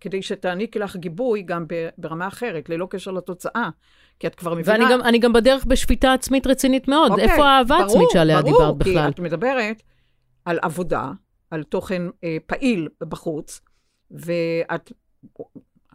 כדי 0.00 0.22
שתעניקי 0.22 0.78
לך 0.78 0.96
גיבוי 0.96 1.42
גם 1.42 1.64
ברמה 1.98 2.28
אחרת, 2.28 2.68
ללא 2.68 2.86
קשר 2.90 3.10
לתוצאה. 3.10 3.68
כי 4.18 4.26
את 4.26 4.34
כבר 4.34 4.54
מבינה... 4.54 4.78
ואני 4.78 4.92
גם, 4.92 5.00
אני 5.02 5.18
גם 5.18 5.32
בדרך 5.32 5.64
בשפיטה 5.64 6.12
עצמית 6.12 6.46
רצינית 6.46 6.88
מאוד. 6.88 7.10
אוקיי, 7.10 7.24
איפה 7.24 7.48
האהבה 7.48 7.76
העצמית 7.76 8.08
שעליה 8.12 8.42
ברור, 8.42 8.52
דיברת 8.52 8.76
בכלל? 8.76 8.92
ברור, 8.92 9.04
כי 9.04 9.10
את 9.10 9.20
מדברת 9.20 9.82
על 10.44 10.58
עבודה, 10.62 11.10
על 11.50 11.62
תוכן 11.62 12.02
אה, 12.24 12.36
פעיל 12.46 12.88
בחוץ, 13.00 13.60
ואת... 14.10 14.92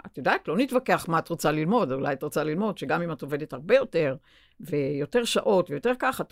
את 0.05 0.17
יודעת, 0.17 0.47
לא 0.47 0.57
נתווכח 0.57 1.05
מה 1.07 1.19
את 1.19 1.29
רוצה 1.29 1.51
ללמוד, 1.51 1.91
אולי 1.91 2.13
את 2.13 2.23
רוצה 2.23 2.43
ללמוד 2.43 2.77
שגם 2.77 3.01
אם 3.01 3.11
את 3.11 3.21
עובדת 3.21 3.53
הרבה 3.53 3.75
יותר, 3.75 4.15
ויותר 4.59 5.23
שעות, 5.23 5.69
ויותר 5.69 5.91
ככה, 5.99 6.23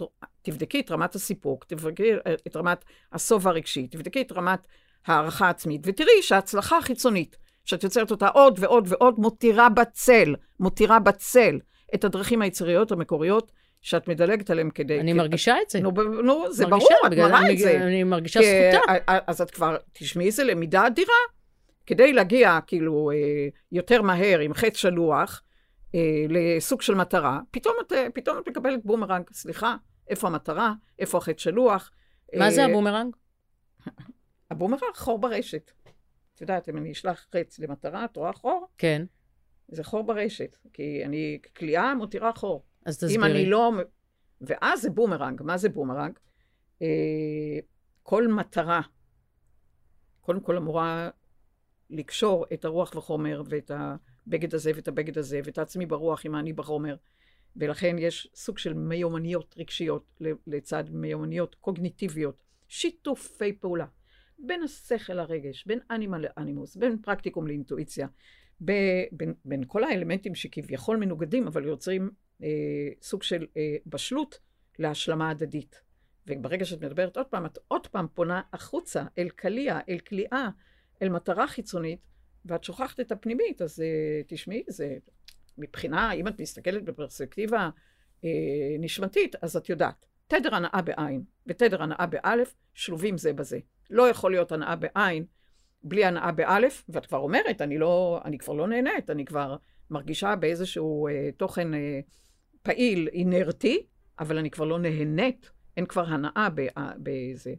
תבדקי 0.42 0.80
את 0.80 0.92
רמת 0.92 1.16
הסיפוק, 1.16 1.66
תבדקי 1.66 2.12
את 2.48 2.56
רמת 2.56 2.86
הסוב 3.12 3.48
הרגשי, 3.48 3.88
תבדקי 3.88 4.22
את 4.22 4.32
רמת 4.32 4.68
הערכה 5.06 5.50
עצמית, 5.50 5.82
ותראי 5.86 6.22
שההצלחה 6.22 6.78
החיצונית 6.78 7.38
שאת 7.65 7.84
יוצרת 7.84 8.12
אותה 8.12 8.27
עוד 8.27 8.60
ועוד 8.60 8.86
ועוד, 8.88 9.20
מותירה 9.20 9.70
בצל, 9.70 10.36
מותירה 10.60 11.00
בצל 11.00 11.60
את 11.96 12.03
הדרכים 12.03 12.41
היצריות 12.41 12.91
המקוריות 12.91 13.51
שאת 13.82 14.08
מדלגת 14.08 14.50
עליהן 14.50 14.70
כדי... 14.70 15.00
אני 15.00 15.13
מרגישה 15.13 15.56
את 15.65 15.70
זה. 15.70 15.80
נו, 15.80 15.91
נו 16.24 16.53
זה 16.53 16.68
מרגישה, 16.68 16.94
ברור, 17.01 17.13
את 17.13 17.18
מראה 17.18 17.51
את 17.51 17.58
זה. 17.58 17.84
אני 17.84 18.03
מרגישה 18.03 18.39
זכותה. 18.39 18.94
אז 19.27 19.41
את 19.41 19.51
כבר, 19.51 19.77
תשמעי 19.94 20.27
איזה 20.27 20.44
למידה 20.44 20.88
אדירה. 20.88 21.13
כדי 21.86 22.13
להגיע, 22.13 22.60
כאילו, 22.68 23.12
אה, 23.12 23.48
יותר 23.72 24.01
מהר 24.01 24.39
עם 24.39 24.53
חץ 24.53 24.75
שלוח 24.75 25.44
אה, 25.96 26.25
לסוג 26.30 26.82
של 26.82 26.96
מטרה, 26.96 27.39
פתאום 27.51 27.75
את, 27.82 27.94
אה, 27.94 28.08
פתאום 28.13 28.38
את 28.38 28.50
מקבלת 28.50 28.86
בומרנג. 28.86 29.24
סליחה, 29.32 29.75
איפה 30.10 30.27
המטרה? 30.27 30.74
איפה 31.00 31.18
החץ 31.18 31.39
שלוח? 31.39 31.91
מה 32.38 32.51
זה 32.51 32.65
הבומרנג? 32.65 33.15
הבומרנג, 34.51 34.94
חור 34.96 35.20
ברשת. 35.20 35.72
את 36.41 36.50
יודעת, 36.50 36.69
אם 36.69 36.77
אני 36.77 36.91
אשלח 36.91 37.27
חץ 37.36 37.60
למטרה, 37.60 38.05
את 38.05 38.17
רואה 38.17 38.33
חור? 38.33 38.67
כן. 38.77 39.05
זה 39.67 39.83
חור 39.83 40.03
ברשת, 40.03 40.57
כי 40.74 41.05
אני, 41.05 41.39
כליאה 41.57 41.95
מותירה 41.95 42.31
חור. 42.33 42.65
אז 42.86 42.98
תסבירי. 42.98 43.15
אם 43.15 43.24
אני 43.24 43.45
לא... 43.45 43.71
ואז 44.41 44.81
זה 44.81 44.89
בומרנג. 44.89 45.41
מה 45.43 45.57
זה 45.57 45.69
בומרנג? 45.69 46.19
אה, 46.81 46.88
כל 48.03 48.27
מטרה, 48.27 48.81
קודם 50.21 50.39
כל 50.39 50.57
אמורה 50.57 51.10
לקשור 51.89 52.45
את 52.53 52.65
הרוח 52.65 52.95
וחומר, 52.95 53.43
ואת 53.50 53.71
הבגד 53.74 54.55
הזה 54.55 54.71
ואת 54.75 54.88
הבגד 54.88 55.17
הזה, 55.17 55.39
ואת 55.43 55.57
העצמי 55.57 55.86
ברוח 55.86 56.25
עם 56.25 56.36
האני 56.36 56.53
בחומר. 56.53 56.95
ולכן 57.55 57.95
יש 58.00 58.31
סוג 58.36 58.57
של 58.57 58.74
מיומנויות 58.74 59.55
רגשיות 59.57 60.19
לצד 60.48 60.83
מיומנויות 60.91 61.55
קוגניטיביות, 61.55 62.43
שיתופי 62.67 63.53
פעולה. 63.53 63.86
בין 64.48 64.63
השכל 64.63 65.13
לרגש, 65.13 65.65
בין 65.65 65.79
אנימה 65.91 66.17
לאנימוס, 66.17 66.75
בין 66.75 67.01
פרקטיקום 67.01 67.48
לאינטואיציה, 67.48 68.07
בין, 68.60 69.33
בין 69.45 69.63
כל 69.67 69.83
האלמנטים 69.83 70.36
שכביכול 70.36 70.98
מנוגדים, 70.98 71.48
אבל 71.48 71.65
יוצרים 71.65 72.10
אה, 72.43 72.48
סוג 73.01 73.24
של 73.24 73.48
אה, 73.57 73.75
בשלות 73.86 74.39
להשלמה 74.79 75.29
הדדית. 75.29 75.81
וברגע 76.27 76.65
שאת 76.65 76.83
מדברת 76.83 77.17
עוד 77.17 77.25
פעם, 77.25 77.45
את 77.45 77.57
עוד 77.67 77.88
פעם 77.88 78.07
פונה 78.13 78.41
החוצה, 78.53 79.03
אל 79.17 79.29
קליע, 79.29 79.79
אל 79.89 80.00
כליאה, 80.00 80.50
אל 81.01 81.10
מטרה 81.10 81.48
חיצונית, 81.48 82.00
ואת 82.45 82.63
שוכחת 82.63 83.00
את 83.00 83.12
הפנימית, 83.12 83.62
אז 83.62 83.81
אה, 83.81 84.21
תשמעי, 84.27 84.63
זה 84.67 84.98
מבחינה, 85.57 86.12
אם 86.12 86.27
את 86.27 86.41
מסתכלת 86.41 86.83
בפרספקטיבה 86.83 87.69
אה, 88.24 88.29
נשמתית, 88.79 89.36
אז 89.41 89.57
את 89.57 89.69
יודעת, 89.69 90.05
תדר 90.27 90.55
הנאה 90.55 90.81
בעין 90.81 91.24
ותדר 91.48 91.83
הנאה 91.83 92.05
באלף 92.05 92.53
שלובים 92.74 93.17
זה 93.17 93.33
בזה. 93.33 93.60
לא 93.91 94.10
יכול 94.10 94.31
להיות 94.31 94.51
הנאה 94.51 94.75
בעין 94.75 95.25
בלי 95.83 96.05
הנאה 96.05 96.31
באלף, 96.31 96.83
ואת 96.89 97.05
כבר 97.05 97.17
אומרת, 97.17 97.62
אני, 97.62 97.77
לא, 97.77 98.21
אני 98.25 98.38
כבר 98.38 98.53
לא 98.53 98.67
נהנית, 98.67 99.10
אני 99.10 99.25
כבר 99.25 99.55
מרגישה 99.89 100.36
באיזשהו 100.36 101.07
אה, 101.07 101.29
תוכן 101.38 101.74
אה, 101.74 102.00
פעיל, 102.63 103.10
אינרטי, 103.12 103.86
אבל 104.19 104.38
אני 104.38 104.50
כבר 104.50 104.65
לא 104.65 104.79
נהנית, 104.79 105.51
אין 105.77 105.86
כבר 105.86 106.05
הנאה 106.05 106.48
בזה. 106.98 107.53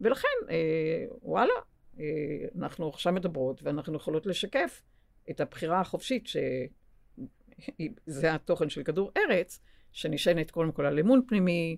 ולכן, 0.00 0.28
אה, 0.50 1.04
וואלה, 1.22 1.52
אה, 2.00 2.04
אנחנו 2.58 2.88
עכשיו 2.88 3.12
מדברות, 3.12 3.62
ואנחנו 3.62 3.96
יכולות 3.96 4.26
לשקף 4.26 4.82
את 5.30 5.40
הבחירה 5.40 5.80
החופשית, 5.80 6.26
שזה 6.26 8.34
התוכן 8.34 8.68
של 8.68 8.82
כדור 8.82 9.10
ארץ, 9.16 9.60
שנשענת 9.92 10.50
קודם 10.50 10.72
כל 10.72 10.86
על 10.86 10.98
אמון 10.98 11.20
פנימי, 11.28 11.76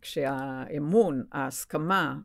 כשהאמון, 0.00 1.24
ההסכמה, 1.32 2.16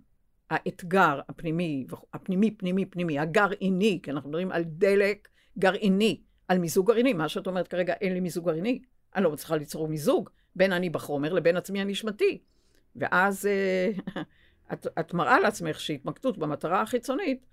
האתגר 0.49 1.19
הפנימי, 1.29 1.85
הפנימי, 2.13 2.51
פנימי, 2.51 2.85
פנימי, 2.85 3.19
הגרעיני, 3.19 3.99
כי 4.03 4.11
אנחנו 4.11 4.29
מדברים 4.29 4.51
על 4.51 4.63
דלק 4.63 5.27
גרעיני, 5.57 6.21
על 6.47 6.59
מיזוג 6.59 6.87
גרעיני. 6.87 7.13
מה 7.13 7.29
שאת 7.29 7.47
אומרת 7.47 7.67
כרגע, 7.67 7.93
אין 7.93 8.13
לי 8.13 8.19
מיזוג 8.19 8.45
גרעיני. 8.45 8.81
אני 9.15 9.23
לא 9.23 9.31
מצליחה 9.31 9.55
ליצור 9.55 9.87
מיזוג 9.87 10.29
בין 10.55 10.71
אני 10.71 10.89
בחומר 10.89 11.33
לבין 11.33 11.57
עצמי 11.57 11.81
הנשמתי. 11.81 12.41
ואז 12.95 13.45
אה, 13.45 13.91
את, 14.73 14.87
את 14.99 15.13
מראה 15.13 15.39
לעצמך 15.39 15.79
שהתמקדות 15.79 16.37
במטרה 16.37 16.81
החיצונית 16.81 17.45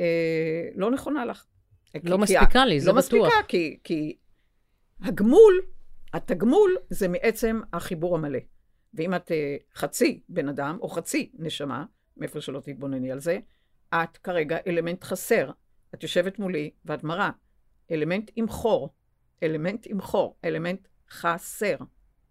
אה, 0.00 0.68
לא 0.74 0.90
נכונה 0.90 1.24
לך. 1.24 1.44
לא 2.04 2.16
כי, 2.16 2.22
מספיקה 2.22 2.66
לי, 2.66 2.80
זה 2.80 2.92
לא 2.92 2.98
בטוח. 2.98 3.12
לא 3.12 3.26
מספיקה, 3.26 3.42
כי, 3.48 3.78
כי 3.84 4.16
הגמול, 5.02 5.60
התגמול 6.12 6.76
זה 6.90 7.08
מעצם 7.08 7.60
החיבור 7.72 8.14
המלא. 8.14 8.38
ואם 8.94 9.14
את 9.14 9.32
אה, 9.32 9.56
חצי 9.74 10.22
בן 10.28 10.48
אדם, 10.48 10.78
או 10.80 10.88
חצי 10.88 11.32
נשמה, 11.38 11.84
מאיפה 12.18 12.40
שלא 12.40 12.60
תתבונני 12.60 13.12
על 13.12 13.20
זה, 13.20 13.38
את 13.94 14.16
כרגע 14.16 14.56
אלמנט 14.66 15.04
חסר. 15.04 15.50
את 15.94 16.02
יושבת 16.02 16.38
מולי 16.38 16.70
ואת 16.84 17.04
מראה 17.04 17.30
אלמנט 17.90 18.30
עם 18.36 18.48
חור, 18.48 18.94
אלמנט 19.42 19.86
עם 19.90 20.00
חור, 20.00 20.36
אלמנט 20.44 20.88
חסר. 21.10 21.76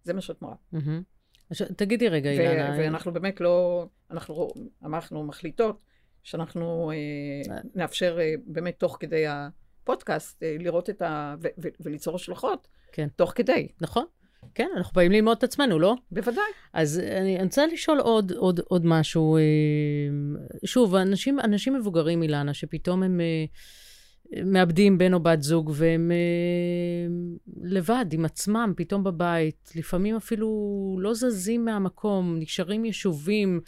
זה 0.04 0.14
מה 0.14 0.20
שאת 0.20 0.42
מראה. 0.42 0.54
Mm-hmm. 0.74 1.74
תגידי 1.76 2.08
רגע, 2.08 2.30
אילנה. 2.30 2.74
ואנחנו 2.78 3.12
באמת 3.12 3.40
לא, 3.40 3.86
אנחנו, 4.10 4.48
אנחנו 4.82 5.24
מחליטות 5.24 5.80
שאנחנו 6.22 6.90
אה, 6.90 6.96
אה. 7.54 7.60
נאפשר 7.74 8.18
אה, 8.20 8.34
באמת 8.46 8.78
תוך 8.78 8.96
כדי 9.00 9.24
הפודקאסט 9.28 10.42
אה, 10.42 10.56
לראות 10.58 10.90
את 10.90 11.02
ה... 11.02 11.34
ו- 11.42 11.48
ו- 11.62 11.68
וליצור 11.80 12.14
השלכות 12.14 12.68
כן. 12.92 13.08
תוך 13.16 13.32
כדי. 13.34 13.68
נכון. 13.80 14.04
כן, 14.54 14.68
אנחנו 14.76 14.92
באים 14.94 15.12
ללמוד 15.12 15.36
את 15.36 15.44
עצמנו, 15.44 15.78
לא? 15.78 15.94
בוודאי. 16.12 16.42
אז 16.72 16.98
אני, 16.98 17.36
אני 17.36 17.44
רוצה 17.44 17.66
לשאול 17.66 18.00
עוד, 18.00 18.32
עוד, 18.32 18.60
עוד 18.68 18.86
משהו. 18.86 19.36
אה, 19.36 19.42
שוב, 20.64 20.94
אנשים, 20.94 21.40
אנשים 21.40 21.74
מבוגרים, 21.74 22.22
אילנה, 22.22 22.54
שפתאום 22.54 23.02
הם 23.02 23.20
אה, 23.20 23.44
מאבדים 24.44 24.98
בן 24.98 25.14
או 25.14 25.20
בת 25.20 25.42
זוג, 25.42 25.70
והם 25.74 26.12
אה, 26.12 27.14
לבד, 27.62 28.06
עם 28.12 28.24
עצמם, 28.24 28.72
פתאום 28.76 29.04
בבית, 29.04 29.72
לפעמים 29.76 30.16
אפילו 30.16 30.48
לא 31.00 31.14
זזים 31.14 31.64
מהמקום, 31.64 32.36
נשארים 32.38 32.84
יישובים 32.84 33.60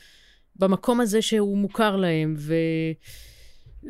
במקום 0.56 1.00
הזה 1.00 1.22
שהוא 1.22 1.58
מוכר 1.58 1.96
להם, 1.96 2.34
ו... 2.38 2.54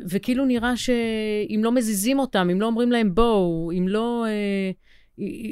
וכאילו 0.09 0.45
נראה 0.45 0.77
שאם 0.77 1.61
לא 1.63 1.71
מזיזים 1.71 2.19
אותם, 2.19 2.47
אם 2.51 2.61
לא 2.61 2.65
אומרים 2.65 2.91
להם 2.91 3.15
בואו, 3.15 3.71
אם 3.77 3.87
לא... 3.87 4.25
אה, 4.27 4.71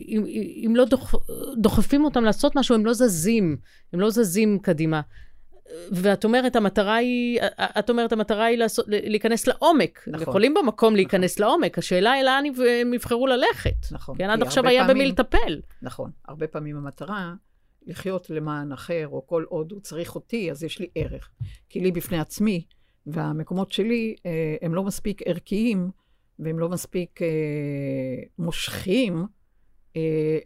אם, 0.08 0.25
אם 0.65 0.75
לא 0.75 0.86
דוח, 0.86 1.15
דוחפים 1.58 2.05
אותם 2.05 2.23
לעשות 2.23 2.55
משהו, 2.55 2.75
הם 2.75 2.86
לא 2.86 2.93
זזים, 2.93 3.58
הם 3.93 3.99
לא 3.99 4.10
זזים 4.10 4.60
קדימה. 4.60 5.01
ואת 5.91 6.23
אומרת, 6.23 6.55
המטרה 6.55 6.95
היא, 6.95 7.39
את 7.79 7.89
אומרת, 7.89 8.12
המטרה 8.12 8.45
היא 8.45 8.58
לעשות, 8.58 8.86
להיכנס 8.88 9.47
לעומק. 9.47 10.03
נכון. 10.08 10.21
יכולים 10.21 10.53
במקום 10.53 10.95
להיכנס 10.95 11.39
נכון. 11.39 11.51
לעומק, 11.51 11.77
השאלה 11.77 12.12
היא 12.12 12.23
לאן 12.23 12.43
הם 12.82 12.93
יבחרו 12.93 13.27
ללכת. 13.27 13.91
נכון. 13.91 14.17
כן, 14.17 14.29
עד 14.29 14.41
עכשיו 14.41 14.67
היה 14.67 14.82
פעמים, 14.82 14.95
במי 14.97 15.12
לטפל. 15.12 15.62
נכון. 15.82 16.12
הרבה 16.27 16.47
פעמים 16.47 16.77
המטרה, 16.77 17.34
לחיות 17.88 18.29
למען 18.29 18.71
אחר, 18.71 19.08
או 19.12 19.27
כל 19.27 19.43
עוד 19.47 19.71
הוא 19.71 19.82
צריך 19.82 20.15
אותי, 20.15 20.51
אז 20.51 20.63
יש 20.63 20.79
לי 20.79 20.89
ערך. 20.95 21.29
כי 21.69 21.79
לי 21.79 21.91
בפני 21.91 22.19
עצמי, 22.19 22.65
והמקומות 23.08 23.71
שלי, 23.71 24.15
אה, 24.25 24.55
הם 24.62 24.75
לא 24.75 24.84
מספיק 24.84 25.21
ערכיים, 25.25 25.91
והם 26.39 26.60
לא 26.60 26.69
מספיק 26.69 27.21
אה, 27.21 27.27
מושכים, 28.39 29.25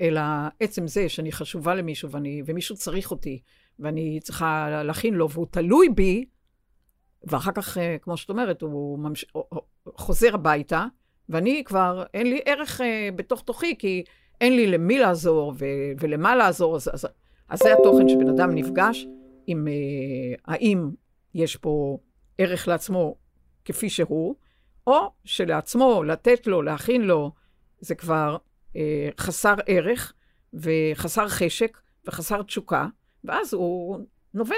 אלא 0.02 0.22
עצם 0.60 0.88
זה 0.88 1.10
שאני 1.10 1.32
חשובה 1.32 1.76
למישהו 1.76 2.12
ואני, 2.12 2.42
ומישהו 2.46 2.76
צריך 2.76 3.12
אותי, 3.12 3.42
ואני 3.80 4.20
צריכה 4.20 4.84
להכין 4.84 5.14
לו, 5.14 5.30
והוא 5.30 5.48
תלוי 5.52 5.90
בי, 5.90 6.26
ואחר 7.24 7.52
כך, 7.52 7.78
אה, 7.78 7.98
כמו 8.02 8.18
שאת 8.18 8.30
אומרת, 8.30 8.62
הוא 8.62 9.00
ממש... 9.00 9.26
חוזר 9.96 10.34
הביתה, 10.34 10.86
ואני 11.30 11.64
כבר, 11.66 12.04
אין 12.14 12.28
לי 12.28 12.40
ערך 12.46 12.82
אה, 12.82 13.10
בתוך 13.16 13.42
תוכי, 13.42 13.78
כי 13.78 14.04
אין 14.42 14.56
לי 14.56 14.68
למי 14.68 15.00
לעזור 15.00 15.54
ו... 15.58 15.66
ולמה 16.00 16.36
לעזור. 16.36 16.76
אז, 16.76 16.90
אז, 16.94 17.08
אז 17.50 17.60
זה 17.60 17.74
התוכן 17.74 18.10
שבן 18.10 18.30
אדם 18.30 18.56
נפגש 18.56 19.08
עם 19.48 19.68
האם 20.46 20.90
יש 21.34 21.56
פה 21.56 21.98
ערך 22.38 22.68
לעצמו 22.68 23.16
כפי 23.66 23.90
שהוא, 23.90 24.36
או 24.88 25.12
שלעצמו, 25.26 26.04
לתת 26.04 26.48
לו, 26.48 26.62
להכין 26.62 27.02
לו, 27.02 27.32
זה 27.80 27.96
כבר 27.96 28.32
אה, 28.32 28.53
חסר 29.20 29.56
ערך 29.66 30.14
וחסר 30.54 31.28
חשק 31.28 31.78
וחסר 32.08 32.42
תשוקה, 32.42 32.88
ואז 33.24 33.54
הוא 33.54 34.00
נובל. 34.34 34.56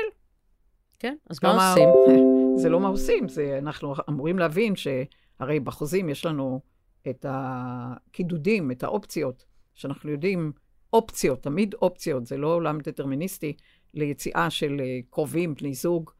כן, 0.99 1.15
אז 1.29 1.39
מה 1.43 1.69
עושים? 1.69 1.89
זה 2.61 2.69
לא 2.69 2.79
מה 2.79 2.87
עושים, 2.87 3.27
זה, 3.27 3.57
אנחנו 3.61 3.93
אמורים 4.09 4.39
להבין 4.39 4.73
שהרי 4.75 5.59
בחוזים 5.59 6.09
יש 6.09 6.25
לנו 6.25 6.61
את 7.09 7.25
הקידודים, 7.29 8.71
את 8.71 8.83
האופציות, 8.83 9.45
שאנחנו 9.73 10.11
יודעים, 10.11 10.51
אופציות, 10.93 11.43
תמיד 11.43 11.73
אופציות, 11.73 12.25
זה 12.25 12.37
לא 12.37 12.47
עולם 12.47 12.79
דטרמיניסטי, 12.79 13.57
ליציאה 13.93 14.49
של 14.49 14.77
אה, 14.79 14.99
קרובים, 15.09 15.55
בני 15.55 15.73
זוג, 15.73 16.11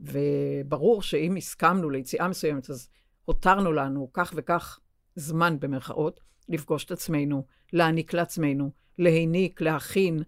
וברור 0.00 1.02
שאם 1.02 1.36
הסכמנו 1.36 1.90
ליציאה 1.90 2.28
מסוימת, 2.28 2.70
אז 2.70 2.88
הותרנו 3.24 3.72
לנו 3.72 4.10
כך 4.12 4.32
וכך 4.36 4.78
זמן 5.16 5.56
במרכאות, 5.60 6.20
לפגוש 6.48 6.84
את 6.84 6.90
עצמנו, 6.90 7.44
להעניק 7.72 8.14
לעצמנו, 8.14 8.70
להעניק, 8.98 9.60
להכין, 9.60 10.22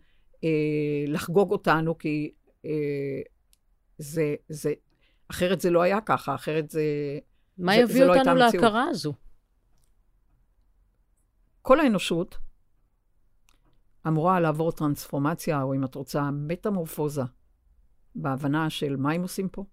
אה, 0.45 0.49
לחגוג 1.07 1.51
אותנו, 1.51 1.99
כי 1.99 2.33
אה, 2.65 3.21
זה, 3.99 4.35
זה, 4.49 4.73
אחרת 5.29 5.61
זה 5.61 5.71
לא 5.71 5.83
היה 5.83 6.01
ככה, 6.01 6.35
אחרת 6.35 6.71
זה... 6.71 6.83
מה 7.59 7.73
זה, 7.73 7.81
יביא 7.81 7.95
זה 7.95 8.05
לא 8.05 8.19
אותנו 8.19 8.35
לא 8.35 8.47
להכרה 8.47 8.85
הזו? 8.91 9.15
כל 11.63 11.81
האנושות 11.81 12.39
אמורה 14.07 14.41
לעבור 14.41 14.73
טרנספורמציה, 14.73 15.63
או 15.63 15.75
אם 15.75 15.85
את 15.85 15.95
רוצה, 15.95 16.31
מטמורפוזה, 16.31 17.23
בהבנה 18.15 18.71
של 18.71 18.97
מה 18.97 19.13
הם 19.13 19.23
עושים 19.23 19.49
פה. 19.49 19.65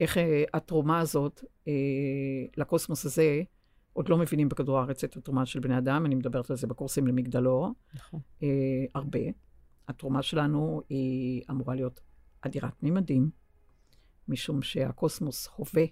איך 0.00 0.18
אה, 0.18 0.44
התרומה 0.54 1.00
הזאת 1.00 1.44
אה, 1.68 1.72
לקוסמוס 2.56 3.04
הזה 3.04 3.42
עוד 3.98 4.08
לא 4.08 4.18
מבינים 4.18 4.48
בכדור 4.48 4.78
הארץ 4.78 5.04
את 5.04 5.16
התרומה 5.16 5.46
של 5.46 5.60
בני 5.60 5.78
אדם, 5.78 6.06
אני 6.06 6.14
מדברת 6.14 6.50
על 6.50 6.56
זה 6.56 6.66
בקורסים 6.66 7.06
למגדלור. 7.06 7.68
נכון. 7.94 8.20
אה, 8.42 8.48
הרבה. 8.94 9.18
התרומה 9.88 10.22
שלנו 10.22 10.82
היא 10.88 11.42
אמורה 11.50 11.74
להיות 11.74 12.00
אדירת 12.40 12.82
ממדים, 12.82 13.30
משום 14.28 14.62
שהקוסמוס 14.62 15.48
הווה 15.56 15.84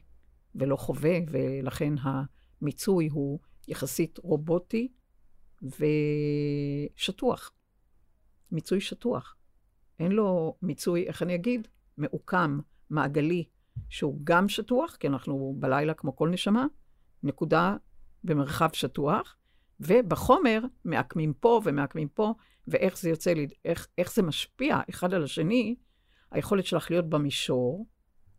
ולא 0.55 0.77
חווה, 0.77 1.19
ולכן 1.31 1.95
המיצוי 2.03 3.09
הוא 3.13 3.39
יחסית 3.69 4.19
רובוטי 4.19 4.93
ושטוח. 5.63 7.53
מיצוי 8.53 8.81
שטוח. 8.81 9.37
אין 9.99 10.13
לו 10.13 10.57
מיצוי, 10.63 11.07
איך 11.07 11.23
אני 11.23 11.35
אגיד? 11.35 11.69
מעוקם, 11.97 12.61
מעגלי, 12.91 13.45
שהוא 13.89 14.21
גם 14.25 14.49
שטוח, 14.49 14.97
כי 14.97 15.07
אנחנו 15.07 15.57
בלילה 15.59 15.95
כמו 15.95 16.17
כל 16.17 16.29
נשמה, 16.29 16.67
נקודה 17.23 17.77
במרחב 18.27 18.69
שטוח, 18.73 19.37
ובחומר 19.81 20.61
מעקמים 20.85 21.33
פה 21.33 21.61
ומעקמים 21.65 22.09
פה, 22.09 22.35
ואיך 22.69 22.99
זה 22.99 23.09
יוצא 23.11 23.33
איך, 23.65 23.89
איך 23.99 24.15
זה 24.15 24.23
משפיע 24.23 24.81
אחד 24.91 25.15
על 25.15 25.25
השני, 25.25 25.77
היכולת 26.31 26.67
שלך 26.67 26.91
להיות 26.91 27.09
במישור, 27.11 27.87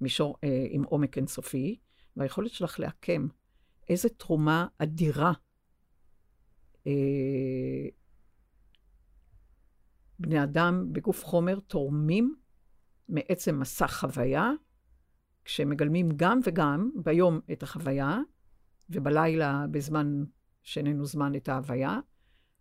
מישור 0.01 0.37
אה, 0.43 0.65
עם 0.69 0.83
עומק 0.83 1.17
אינסופי, 1.17 1.79
והיכולת 2.17 2.51
שלך 2.51 2.79
לעקם. 2.79 3.27
איזה 3.89 4.09
תרומה 4.09 4.67
אדירה 4.77 5.33
אה, 6.87 6.91
בני 10.19 10.43
אדם 10.43 10.93
בגוף 10.93 11.25
חומר 11.25 11.59
תורמים 11.59 12.35
מעצם 13.09 13.59
מסע 13.59 13.87
חוויה, 13.87 14.51
כשמגלמים 15.45 16.09
גם 16.15 16.39
וגם 16.43 16.91
ביום 16.95 17.39
את 17.51 17.63
החוויה, 17.63 18.19
ובלילה, 18.89 19.65
בזמן 19.71 20.23
שאיננו 20.63 21.05
זמן, 21.05 21.35
את 21.35 21.49
ההוויה. 21.49 21.99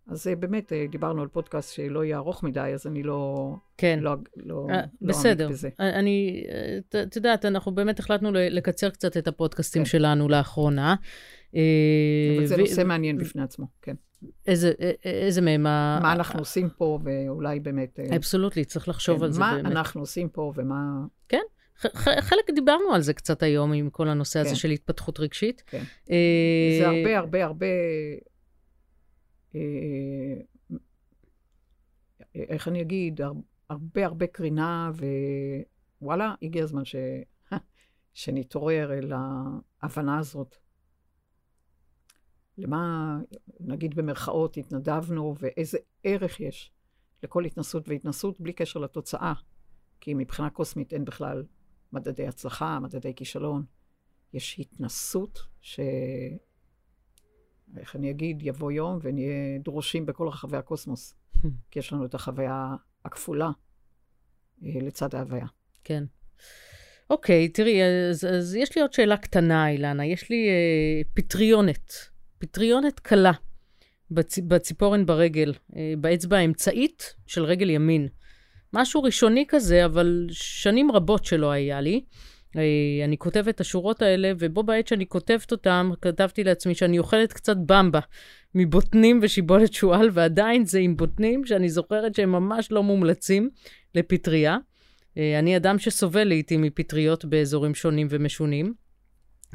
אז 0.07 0.27
באמת, 0.39 0.73
אה, 0.73 0.85
דיברנו 0.91 1.21
על 1.21 1.27
פודקאסט 1.27 1.73
שלא 1.73 2.03
יהיה 2.05 2.17
ארוך 2.17 2.43
מדי, 2.43 2.71
אז 2.73 2.87
אני 2.87 3.03
לא... 3.03 3.53
כן. 3.77 3.99
לא, 4.01 4.15
לא, 4.35 4.67
אה, 4.69 4.81
לא 5.01 5.07
בסדר. 5.07 5.43
אעמיק 5.43 5.57
בזה. 5.57 5.69
אני, 5.79 6.43
את 7.03 7.15
יודעת, 7.15 7.45
אנחנו 7.45 7.71
באמת 7.71 7.99
החלטנו 7.99 8.29
לקצר 8.33 8.89
קצת 8.89 9.17
את 9.17 9.27
הפודקאסטים 9.27 9.81
כן. 9.83 9.89
שלנו 9.89 10.29
לאחרונה. 10.29 10.95
אה, 11.55 11.61
אבל 12.37 12.45
זה 12.45 12.55
ו- 12.55 12.59
נושא 12.59 12.81
מעניין 12.85 13.17
בפני 13.17 13.41
עצמו, 13.41 13.67
כן. 13.81 13.95
איזה, 14.47 14.71
איזה 15.03 15.41
מהם? 15.41 15.65
ה- 15.67 15.99
מה 16.01 16.13
אנחנו 16.13 16.39
עושים 16.39 16.69
פה, 16.77 16.99
ואולי 17.03 17.59
באמת... 17.59 17.99
אה, 17.99 18.15
אבסולוטלי, 18.15 18.65
צריך 18.65 18.87
לחשוב 18.87 19.17
כן, 19.17 19.23
על 19.23 19.31
זה 19.31 19.39
מה 19.39 19.53
באמת. 19.55 19.71
אנחנו 19.71 20.01
עושים 20.01 20.29
פה 20.29 20.53
ומה... 20.55 21.05
ח- 21.31 21.35
חלק 22.29 22.49
דיברנו 22.55 22.93
על 22.93 23.01
זה 23.01 23.13
קצת 23.13 23.43
היום, 23.43 23.73
עם 23.73 23.89
כל 23.89 24.09
הנושא 24.09 24.39
הזה 24.39 24.49
כן. 24.49 24.55
של 24.55 24.69
התפתחות 24.69 25.19
רגשית. 25.19 25.63
כן. 25.65 25.83
אה, 26.09 26.77
זה 26.79 26.87
הרבה, 26.87 27.17
הרבה, 27.17 27.45
הרבה... 27.45 27.65
אה, 29.55 29.61
איך 32.35 32.67
אני 32.67 32.81
אגיד? 32.81 33.21
הר- 33.21 33.33
הרבה, 33.69 34.05
הרבה 34.05 34.27
קרינה, 34.27 34.91
ווואלה, 36.01 36.35
הגיע 36.41 36.63
הזמן 36.63 36.85
ש... 36.85 36.95
שנתעורר 38.13 38.93
אל 38.93 39.11
ההבנה 39.81 40.19
הזאת. 40.19 40.55
למה, 42.57 43.17
נגיד 43.59 43.95
במרכאות, 43.95 44.57
התנדבנו, 44.57 45.35
ואיזה 45.39 45.77
ערך 46.03 46.39
יש 46.39 46.71
לכל 47.23 47.45
התנסות 47.45 47.89
והתנסות, 47.89 48.39
בלי 48.39 48.53
קשר 48.53 48.79
לתוצאה. 48.79 49.33
כי 49.99 50.13
מבחינה 50.13 50.49
קוסמית 50.49 50.93
אין 50.93 51.05
בכלל 51.05 51.43
מדדי 51.93 52.27
הצלחה, 52.27 52.79
מדדי 52.79 53.13
כישלון. 53.15 53.65
יש 54.33 54.59
התנסות 54.59 55.39
ש... 55.61 55.79
איך 57.77 57.95
אני 57.95 58.11
אגיד, 58.11 58.39
יבוא 58.41 58.71
יום 58.71 58.99
ונהיה 59.01 59.59
דרושים 59.63 60.05
בכל 60.05 60.27
רחבי 60.27 60.57
הקוסמוס. 60.57 61.15
כי 61.71 61.79
יש 61.79 61.93
לנו 61.93 62.05
את 62.05 62.13
החוויה 62.13 62.75
הכפולה 63.05 63.51
אה, 64.63 64.69
לצד 64.81 65.15
ההוויה. 65.15 65.45
כן. 65.83 66.03
אוקיי, 67.09 67.49
תראי, 67.49 67.81
אז, 67.83 68.25
אז 68.25 68.55
יש 68.55 68.75
לי 68.75 68.81
עוד 68.81 68.93
שאלה 68.93 69.17
קטנה, 69.17 69.69
אילנה. 69.69 70.05
יש 70.05 70.29
לי 70.29 70.49
אה, 70.49 71.01
פטריונת, 71.13 71.91
פטריונת 72.37 72.99
קלה 72.99 73.31
בצ, 74.11 74.39
בציפורן 74.39 75.05
ברגל, 75.05 75.53
אה, 75.75 75.93
באצבע 75.97 76.37
האמצעית 76.37 77.15
של 77.27 77.43
רגל 77.43 77.69
ימין. 77.69 78.07
משהו 78.73 79.03
ראשוני 79.03 79.45
כזה, 79.47 79.85
אבל 79.85 80.27
שנים 80.31 80.91
רבות 80.91 81.25
שלא 81.25 81.51
היה 81.51 81.81
לי. 81.81 82.01
אה, 82.55 83.05
אני 83.05 83.17
כותבת 83.17 83.55
את 83.55 83.61
השורות 83.61 84.01
האלה, 84.01 84.31
ובו 84.39 84.63
בעת 84.63 84.87
שאני 84.87 85.07
כותבת 85.07 85.51
אותם, 85.51 85.91
כתבתי 86.01 86.43
לעצמי 86.43 86.75
שאני 86.75 86.99
אוכלת 86.99 87.33
קצת 87.33 87.57
במבה 87.57 87.99
מבוטנים 88.55 89.19
ושיבולת 89.23 89.73
שועל, 89.73 90.09
ועדיין 90.13 90.65
זה 90.65 90.79
עם 90.79 90.97
בוטנים 90.97 91.45
שאני 91.45 91.69
זוכרת 91.69 92.15
שהם 92.15 92.31
ממש 92.31 92.71
לא 92.71 92.83
מומלצים 92.83 93.49
לפטריה. 93.95 94.57
אה, 95.17 95.39
אני 95.39 95.57
אדם 95.57 95.79
שסובל 95.79 96.23
לעיתים 96.23 96.61
מפטריות 96.61 97.25
באזורים 97.25 97.75
שונים 97.75 98.07
ומשונים. 98.09 98.73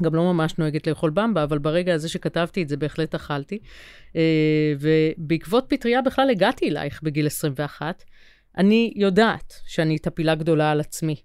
גם 0.01 0.15
לא 0.15 0.33
ממש 0.33 0.57
נוהגת 0.57 0.87
לאכול 0.87 1.09
במבה, 1.09 1.43
אבל 1.43 1.57
ברגע 1.57 1.93
הזה 1.93 2.09
שכתבתי 2.09 2.63
את 2.63 2.69
זה 2.69 2.77
בהחלט 2.77 3.15
אכלתי. 3.15 3.59
אה, 4.15 4.73
ובעקבות 4.79 5.65
פטריה 5.67 6.01
בכלל 6.01 6.29
הגעתי 6.29 6.69
אלייך 6.69 7.03
בגיל 7.03 7.25
21. 7.27 8.03
אני 8.57 8.93
יודעת 8.95 9.53
שאני 9.65 9.99
טפילה 9.99 10.35
גדולה 10.35 10.71
על 10.71 10.79
עצמי. 10.79 11.15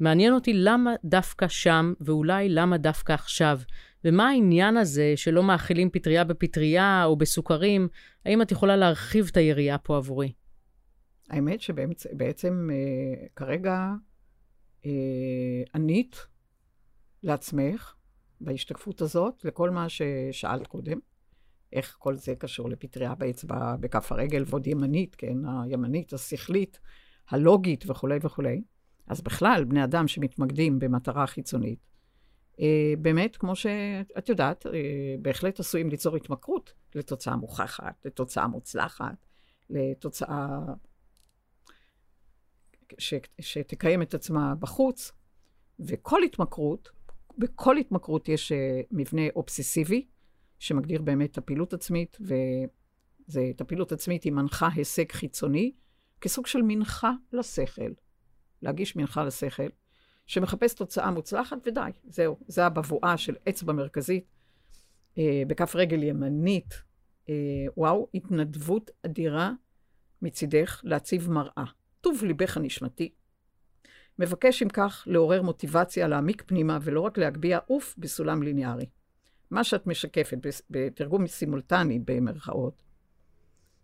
מעניין 0.00 0.34
אותי 0.34 0.52
למה 0.54 0.94
דווקא 1.04 1.48
שם, 1.48 1.92
ואולי 2.00 2.48
למה 2.48 2.78
דווקא 2.78 3.12
עכשיו. 3.12 3.60
ומה 4.04 4.28
העניין 4.28 4.76
הזה 4.76 5.12
שלא 5.16 5.42
מאכילים 5.42 5.90
פטריה 5.90 6.24
בפטריה 6.24 7.04
או 7.04 7.16
בסוכרים? 7.16 7.88
האם 8.24 8.42
את 8.42 8.52
יכולה 8.52 8.76
להרחיב 8.76 9.28
את 9.30 9.36
היריעה 9.36 9.78
פה 9.78 9.96
עבורי? 9.96 10.32
האמת 11.30 11.60
שבעצם 11.60 12.68
אה, 12.72 13.26
כרגע 13.36 13.88
אה, 14.86 14.90
ענית 15.74 16.26
לעצמך 17.22 17.94
בהשתקפות 18.40 19.00
הזאת 19.00 19.44
לכל 19.44 19.70
מה 19.70 19.86
ששאלת 19.88 20.66
קודם. 20.66 20.98
איך 21.72 21.96
כל 21.98 22.16
זה 22.16 22.34
קשור 22.34 22.68
לפטריה 22.68 23.14
באצבע, 23.14 23.76
בכף 23.80 24.12
הרגל, 24.12 24.44
ועוד 24.46 24.66
ימנית, 24.66 25.14
כן, 25.14 25.36
הימנית, 25.64 26.12
השכלית, 26.12 26.80
הלוגית 27.30 27.84
וכולי 27.86 28.18
וכולי. 28.22 28.62
אז 29.06 29.20
בכלל, 29.20 29.64
בני 29.64 29.84
אדם 29.84 30.08
שמתמקדים 30.08 30.78
במטרה 30.78 31.26
חיצונית, 31.26 31.78
אה, 32.60 32.94
באמת, 32.98 33.36
כמו 33.36 33.56
שאת 33.56 34.28
יודעת, 34.28 34.66
אה, 34.66 34.72
בהחלט 35.22 35.60
עשויים 35.60 35.90
ליצור 35.90 36.16
התמכרות 36.16 36.72
לתוצאה 36.94 37.36
מוכחת, 37.36 37.94
לתוצאה 38.04 38.46
מוצלחת, 38.46 39.26
לתוצאה 39.70 40.58
ש, 42.98 43.14
שתקיים 43.40 44.02
את 44.02 44.14
עצמה 44.14 44.54
בחוץ, 44.54 45.12
וכל 45.80 46.22
התמכרות, 46.22 46.90
בכל 47.38 47.76
התמכרות 47.76 48.28
יש 48.28 48.52
אה, 48.52 48.80
מבנה 48.90 49.22
אובססיבי, 49.36 50.06
שמגדיר 50.62 51.02
באמת 51.02 51.32
טפילות 51.32 51.72
עצמית, 51.72 52.18
וזה 52.20 53.50
טפילות 53.56 53.92
עצמית 53.92 54.24
היא 54.24 54.32
מנחה 54.32 54.68
הישג 54.74 55.12
חיצוני, 55.12 55.72
כסוג 56.20 56.46
של 56.46 56.62
מנחה 56.62 57.12
לשכל, 57.32 57.90
להגיש 58.62 58.96
מנחה 58.96 59.24
לשכל, 59.24 59.68
שמחפש 60.26 60.74
תוצאה 60.74 61.10
מוצלחת, 61.10 61.56
ודי, 61.66 61.90
זהו. 62.04 62.38
זה 62.48 62.66
הבבואה 62.66 63.16
של 63.16 63.36
אצבע 63.48 63.72
מרכזית 63.72 64.24
אה, 65.18 65.42
בכף 65.46 65.76
רגל 65.76 66.02
ימנית. 66.02 66.74
אה, 67.28 67.34
וואו, 67.76 68.08
התנדבות 68.14 68.90
אדירה 69.06 69.52
מצידך 70.22 70.80
להציב 70.84 71.30
מראה. 71.30 71.64
טוב 72.00 72.24
ליבך 72.24 72.56
הנשמתי. 72.56 73.12
מבקש 74.18 74.62
אם 74.62 74.68
כך 74.68 75.04
לעורר 75.06 75.42
מוטיבציה 75.42 76.08
להעמיק 76.08 76.42
פנימה 76.46 76.78
ולא 76.82 77.00
רק 77.00 77.18
להגביה 77.18 77.58
עוף 77.66 77.94
בסולם 77.98 78.42
ליניארי. 78.42 78.86
מה 79.52 79.64
שאת 79.64 79.86
משקפת 79.86 80.38
בתרגום 80.70 81.26
סימולטני 81.26 81.98
במרכאות. 82.04 82.82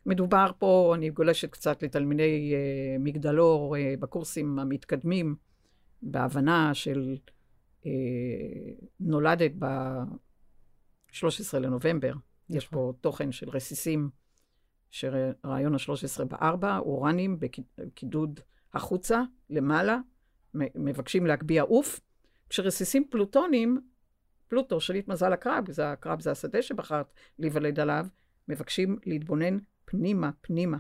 מדובר 0.07 0.51
פה, 0.59 0.93
אני 0.97 1.11
גולשת 1.11 1.51
קצת 1.51 1.83
לתלמידי 1.83 2.55
uh, 2.55 3.03
מגדלור 3.03 3.77
uh, 3.77 4.01
בקורסים 4.01 4.59
המתקדמים, 4.59 5.37
בהבנה 6.03 6.75
של 6.75 7.17
uh, 7.83 7.87
נולדת 9.01 9.51
ב-13 9.59 11.59
לנובמבר. 11.59 12.09
נכון. 12.09 12.57
יש 12.57 12.69
פה 12.69 12.93
תוכן 13.01 13.33
של 13.33 13.51
רסיסים, 13.51 14.11
שרעיון 14.91 15.75
ה-13 15.75 16.25
בארבע, 16.25 16.79
אורנים 16.79 17.39
בקידוד 17.41 18.41
החוצה, 18.75 19.23
למעלה, 19.51 19.99
מבקשים 20.55 21.27
להגביה 21.27 21.63
עוף, 21.63 22.01
כשרסיסים 22.49 23.05
פלוטונים, 23.11 23.81
פלוטו, 24.49 24.81
שליט 24.81 25.09
מזל 25.09 25.33
הקרב, 25.33 25.71
זה 25.71 25.93
הקרב 25.93 26.21
זה 26.21 26.31
השדה 26.31 26.63
שבחרת 26.63 27.13
להיוולד 27.39 27.81
עליו, 27.81 28.07
מבקשים 28.49 28.99
להתבונן 29.07 29.59
פנימה, 29.85 30.31
פנימה. 30.41 30.79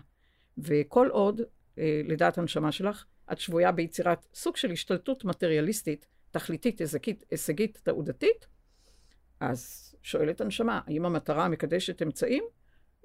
וכל 0.59 1.09
עוד, 1.09 1.41
אה, 1.79 2.01
לדעת 2.05 2.39
הנשמה 2.39 2.73
שלך, 2.73 3.05
את 3.33 3.39
שבויה 3.39 3.73
ביצירת 3.73 4.27
סוג 4.35 4.57
של 4.57 4.71
השתלטות 4.71 5.25
מטריאליסטית, 5.25 6.07
תכליתית, 6.31 6.79
הישגית, 6.79 7.25
הישגית 7.31 7.81
תעודתית, 7.83 8.47
אז 9.41 9.95
שואלת 10.03 10.41
הנשמה, 10.41 10.81
האם 10.87 11.05
המטרה 11.05 11.49
מקדשת 11.49 12.03
אמצעים? 12.03 12.45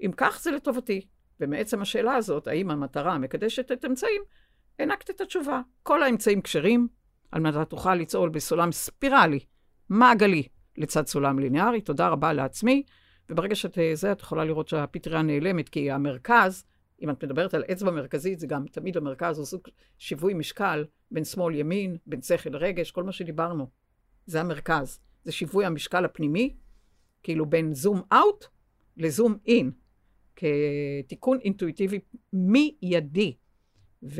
אם 0.01 0.11
כך, 0.17 0.39
זה 0.41 0.51
לטובתי. 0.51 1.07
ומעצם 1.39 1.81
השאלה 1.81 2.15
הזאת, 2.15 2.47
האם 2.47 2.71
המטרה 2.71 3.17
מקדשת 3.17 3.71
את 3.71 3.85
אמצעים, 3.85 4.21
הענקת 4.79 5.09
את 5.09 5.21
התשובה. 5.21 5.61
כל 5.83 6.03
האמצעים 6.03 6.41
כשרים, 6.41 6.87
על 7.31 7.41
מנת 7.41 7.69
תוכל 7.69 7.95
לצעול 7.95 8.29
בסולם 8.29 8.71
ספירלי, 8.71 9.39
מעגלי, 9.89 10.47
לצד 10.77 11.07
סולם 11.07 11.39
ליניארי. 11.39 11.81
תודה 11.81 12.07
רבה 12.07 12.33
לעצמי. 12.33 12.83
וברגע 13.29 13.55
שאת 13.55 13.77
זה, 13.93 14.11
את 14.11 14.21
יכולה 14.21 14.45
לראות 14.45 14.67
שהפטריה 14.67 15.21
נעלמת, 15.21 15.69
כי 15.69 15.91
המרכז, 15.91 16.65
אם 17.01 17.09
את 17.09 17.23
מדברת 17.23 17.53
על 17.53 17.63
אצבע 17.71 17.91
מרכזית, 17.91 18.39
זה 18.39 18.47
גם 18.47 18.65
תמיד 18.67 18.97
המרכז, 18.97 19.37
הוא 19.37 19.45
סוג 19.45 19.61
שיווי 19.97 20.33
משקל 20.33 20.85
בין 21.11 21.25
שמאל 21.25 21.55
ימין, 21.55 21.97
בין 22.05 22.21
שכל 22.21 22.49
לרגש, 22.49 22.91
כל 22.91 23.03
מה 23.03 23.11
שדיברנו. 23.11 23.67
זה 24.25 24.41
המרכז. 24.41 24.99
זה 25.23 25.31
שיווי 25.31 25.65
המשקל 25.65 26.05
הפנימי, 26.05 26.55
כאילו 27.23 27.45
בין 27.45 27.73
זום 27.73 28.01
אאוט 28.13 28.45
לזום 28.97 29.37
אין, 29.45 29.71
כתיקון 30.35 31.39
אינטואיטיבי 31.39 31.99
מיידי. 32.33 33.35
וזה 34.03 34.19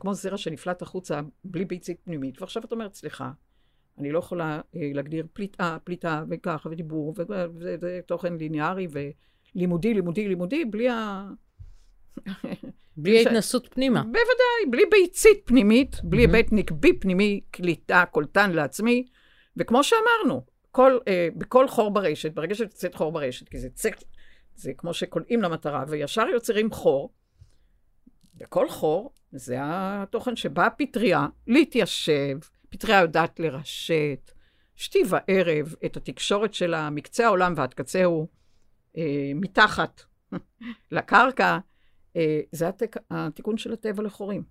כמו 0.00 0.14
זרע 0.14 0.36
שנפלט 0.36 0.82
החוצה 0.82 1.20
בלי 1.44 1.64
ביצית 1.64 2.00
פנימית, 2.04 2.40
ועכשיו 2.40 2.64
את 2.64 2.72
אומרת, 2.72 2.94
סליחה, 2.94 3.32
אני 3.98 4.12
לא 4.12 4.18
יכולה 4.18 4.60
אה, 4.76 4.90
להגדיר 4.94 5.26
פליטה, 5.32 5.78
פליטה 5.84 6.24
וככה, 6.30 6.68
ודיבור, 6.68 7.14
וזה 7.54 8.00
תוכן 8.06 8.34
ליניארי 8.34 8.86
ולימודי, 8.90 9.94
לימודי, 9.94 10.28
לימודי, 10.28 10.64
בלי 10.64 10.88
בלי 12.96 13.18
ההתנסות 13.18 13.68
פנימה. 13.70 14.02
בוודאי, 14.02 14.70
בלי 14.70 14.82
ביצית 14.90 15.42
פנימית, 15.44 15.96
בלי. 16.04 16.22
היבט 16.22 16.46
נקבי 16.52 16.92
פנימי, 16.92 17.40
קליטה, 17.50 18.04
קולטן 18.10 18.52
לעצמי. 18.52 19.06
וכמו 19.56 19.84
שאמרנו, 19.84 20.42
כל, 20.70 20.98
אה, 21.08 21.28
בכל 21.36 21.68
חור 21.68 21.90
ברשת, 21.90 22.34
ברגע 22.34 22.54
שיוצאת 22.54 22.94
חור 22.94 23.12
ברשת, 23.12 23.48
כי 23.48 23.58
זה 23.58 23.70
צריך, 23.70 23.96
זה 24.54 24.72
כמו 24.78 24.94
שקולעים 24.94 25.42
למטרה, 25.42 25.84
וישר 25.88 26.26
יוצרים 26.32 26.70
חור, 26.70 27.12
בכל 28.34 28.68
חור 28.68 29.12
זה 29.32 29.56
התוכן 29.60 30.36
שבאה 30.36 30.70
פטריה 30.70 31.26
להתיישב, 31.46 32.38
פטריה 32.72 33.00
יודעת 33.00 33.40
לרשת, 33.40 34.30
שתי 34.76 34.98
וערב 35.08 35.74
את 35.84 35.96
התקשורת 35.96 36.54
שלה 36.54 36.90
מקצה 36.90 37.26
העולם 37.26 37.54
ועד 37.56 37.74
קצהו, 37.74 38.28
אה, 38.96 39.32
מתחת 39.34 40.02
לקרקע. 40.92 41.58
אה, 42.16 42.40
זה 42.52 42.68
התק... 42.68 42.96
התיקון 43.10 43.58
של 43.58 43.72
הטבע 43.72 44.02
לחורים, 44.02 44.42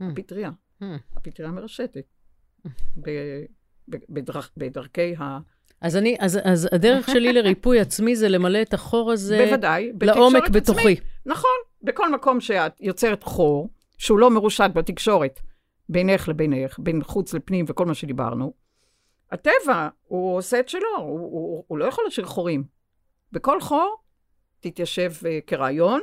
Hmm. 0.00 0.04
הפטריה, 0.12 0.50
Hmm. 0.82 0.86
הפטריה 1.16 1.50
מרשתת. 1.50 2.04
ב... 2.96 3.10
ב... 3.90 3.96
בדרכ... 4.08 4.50
בדרכי 4.56 5.14
ה... 5.16 5.38
אז 5.80 5.96
אני, 5.96 6.16
אז, 6.20 6.38
אז 6.44 6.68
הדרך 6.72 7.08
שלי 7.08 7.32
לריפוי 7.32 7.80
עצמי 7.80 8.16
זה 8.16 8.28
למלא 8.28 8.62
את 8.62 8.74
החור 8.74 9.12
הזה 9.12 9.44
בוודאי, 9.46 9.92
לעומק 10.02 10.48
בתוכי. 10.48 10.80
עצמית. 10.80 11.00
נכון, 11.26 11.50
בכל 11.82 12.12
מקום 12.12 12.40
שאת 12.40 12.80
יוצרת 12.80 13.22
חור, 13.22 13.68
שהוא 13.98 14.18
לא 14.18 14.30
מרושת 14.30 14.70
בתקשורת 14.74 15.40
בינך 15.88 16.28
לבינך, 16.28 16.78
בין 16.78 17.02
חוץ 17.02 17.34
לפנים 17.34 17.64
וכל 17.68 17.86
מה 17.86 17.94
שדיברנו, 17.94 18.54
הטבע, 19.30 19.88
הוא 20.04 20.36
עושה 20.36 20.60
את 20.60 20.68
שלו, 20.68 20.96
הוא, 20.98 21.18
הוא, 21.18 21.64
הוא 21.66 21.78
לא 21.78 21.84
יכול 21.84 22.04
להשאיר 22.04 22.26
חורים. 22.26 22.64
בכל 23.32 23.60
חור 23.60 23.96
תתיישב 24.60 25.12
uh, 25.20 25.26
כרעיון, 25.46 26.00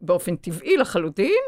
באופן 0.00 0.36
טבעי 0.36 0.76
לחלוטין, 0.76 1.42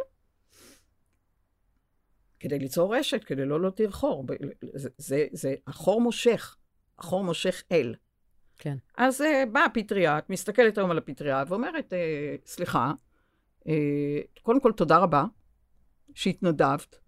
כדי 2.41 2.59
ליצור 2.59 2.97
רשת, 2.97 3.25
כדי 3.25 3.45
לא 3.45 3.61
להותיר 3.61 3.91
חור. 3.91 4.25
זה, 4.75 4.89
זה, 4.99 5.27
זה, 5.33 5.55
החור 5.67 6.01
מושך, 6.01 6.57
החור 6.99 7.25
מושך 7.25 7.63
אל. 7.73 7.95
כן. 8.59 8.77
אז 8.97 9.21
uh, 9.21 9.25
באה 9.53 9.65
הפטריה, 9.65 10.19
את 10.19 10.31
מסתכלת 10.31 10.79
היום 10.79 10.91
על 10.91 10.99
הפטריה 10.99 11.45
ואומרת, 11.49 11.93
uh, 11.93 12.47
סליחה, 12.47 12.93
uh, 13.61 13.65
קודם 14.43 14.61
כל 14.61 14.73
תודה 14.73 14.99
רבה 14.99 15.25
שהתנדבת 16.15 16.99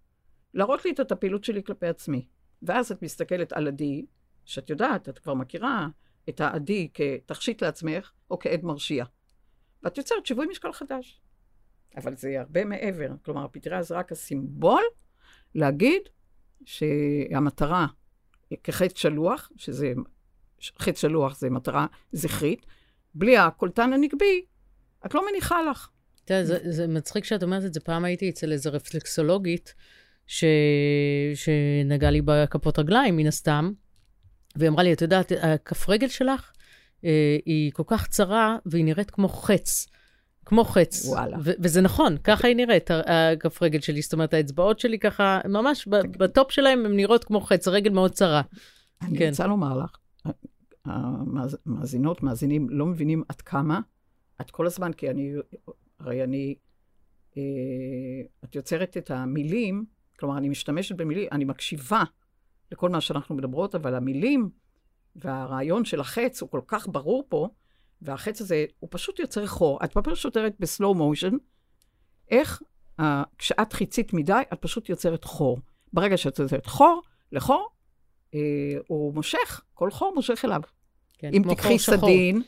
להראות 0.53 0.85
לי 0.85 0.91
את 0.91 1.11
הפעילות 1.11 1.43
שלי 1.43 1.63
כלפי 1.63 1.87
עצמי. 1.87 2.25
ואז 2.61 2.91
את 2.91 3.01
מסתכלת 3.01 3.53
על 3.53 3.67
עדי, 3.67 4.05
שאת 4.45 4.69
יודעת, 4.69 5.09
את 5.09 5.19
כבר 5.19 5.33
מכירה 5.33 5.87
את 6.29 6.41
העדי 6.41 6.89
כתכשיט 6.93 7.63
לעצמך 7.63 8.11
או 8.31 8.39
כעד 8.39 8.63
מרשיע. 8.63 9.05
ואת 9.83 9.97
יוצרת 9.97 10.25
שיווי 10.25 10.47
משקל 10.47 10.71
חדש. 10.71 11.21
אבל 11.97 12.15
זה 12.15 12.39
הרבה 12.39 12.65
מעבר. 12.65 13.09
כלומר, 13.25 13.45
הפטריה 13.45 13.83
זה 13.83 13.95
רק 13.95 14.11
הסימבול 14.11 14.83
להגיד 15.55 16.01
שהמטרה 16.65 17.87
כחטא 18.63 18.99
שלוח, 18.99 19.51
שזה 19.55 19.93
חטא 20.79 20.99
שלוח 20.99 21.39
זה 21.39 21.49
מטרה 21.49 21.87
זכרית, 22.11 22.65
בלי 23.13 23.37
הקולטן 23.37 23.93
הנגבי, 23.93 24.45
את 25.05 25.13
לא 25.13 25.25
מניחה 25.31 25.61
לך. 25.61 25.89
אתה 26.25 26.33
יודע, 26.33 26.71
זה, 26.71 26.87
מצחיק 26.87 27.23
שאת 27.23 27.43
אומרת 27.43 27.65
את 27.65 27.73
זה. 27.73 27.79
פעם 27.79 28.05
הייתי 28.05 28.29
אצל 28.29 28.51
איזו 28.51 28.69
רפלקסולוגית 28.73 29.73
ש... 30.27 30.43
שנגעה 31.35 32.11
לי 32.11 32.21
בכפות 32.25 32.79
רגליים, 32.79 33.15
מן 33.15 33.27
הסתם, 33.27 33.71
והיא 34.55 34.69
אמרה 34.69 34.83
לי, 34.83 34.93
את 34.93 35.01
יודעת, 35.01 35.31
הכף 35.41 35.89
רגל 35.89 36.07
שלך 36.07 36.51
אה, 37.05 37.37
היא 37.45 37.71
כל 37.71 37.83
כך 37.87 38.07
צרה, 38.07 38.57
והיא 38.65 38.85
נראית 38.85 39.11
כמו 39.11 39.29
חץ. 39.29 39.87
כמו 40.45 40.63
חץ. 40.63 41.05
וואלה. 41.05 41.37
ו- 41.43 41.51
וזה 41.59 41.81
נכון, 41.81 42.17
ככה 42.17 42.47
היא 42.47 42.55
נראית, 42.55 42.89
הכף 42.91 43.61
רגל 43.61 43.79
שלי. 43.79 44.01
זאת 44.01 44.13
אומרת, 44.13 44.33
האצבעות 44.33 44.79
שלי 44.79 44.99
ככה, 44.99 45.39
ממש 45.45 45.87
ב- 45.87 46.17
בטופ 46.17 46.51
שלהם 46.51 46.85
הן 46.85 46.95
נראות 46.95 47.23
כמו 47.23 47.41
חץ, 47.41 47.67
הרגל 47.67 47.89
מאוד 47.91 48.11
צרה. 48.11 48.41
אני 49.01 49.17
כן. 49.17 49.29
רוצה 49.29 49.47
לומר 49.47 49.77
לך, 49.77 49.97
המאזינות, 50.85 52.23
מאזינים, 52.23 52.69
לא 52.69 52.85
מבינים 52.85 53.23
עד 53.29 53.41
כמה, 53.41 53.79
את 54.41 54.51
כל 54.51 54.65
הזמן, 54.65 54.93
כי 54.93 55.09
אני, 55.09 55.33
הרי 55.99 56.23
אני, 56.23 56.55
אה, 57.37 57.41
את 58.43 58.55
יוצרת 58.55 58.97
את 58.97 59.11
המילים, 59.11 59.85
כלומר, 60.21 60.37
אני 60.37 60.49
משתמשת 60.49 60.95
במילים, 60.95 61.27
אני 61.31 61.45
מקשיבה 61.45 62.03
לכל 62.71 62.89
מה 62.89 63.01
שאנחנו 63.01 63.35
מדברות, 63.35 63.75
אבל 63.75 63.95
המילים 63.95 64.49
והרעיון 65.15 65.85
של 65.85 65.99
החץ 65.99 66.41
הוא 66.41 66.49
כל 66.49 66.61
כך 66.67 66.87
ברור 66.87 67.23
פה, 67.29 67.47
והחץ 68.01 68.41
הזה, 68.41 68.65
הוא 68.79 68.87
פשוט 68.91 69.19
יוצר 69.19 69.47
חור. 69.47 69.79
את 69.83 69.93
פשוט 69.93 70.15
שוטרת 70.15 70.55
בסלואו 70.59 70.93
מושן, 70.93 71.31
איך 72.31 72.61
אה, 72.99 73.23
כשאת 73.37 73.73
חיצית 73.73 74.13
מדי, 74.13 74.41
את 74.53 74.61
פשוט 74.61 74.89
יוצרת 74.89 75.23
חור. 75.23 75.59
ברגע 75.93 76.17
שאת 76.17 76.39
יוצרת 76.39 76.65
חור 76.65 77.01
לחור, 77.31 77.69
אה, 78.33 78.39
הוא 78.87 79.13
מושך, 79.13 79.61
כל 79.73 79.91
חור 79.91 80.13
מושך 80.15 80.45
אליו. 80.45 80.61
כן, 81.17 81.29
אם 81.33 81.43
תקחי. 81.49 81.79
סדין, 81.79 82.41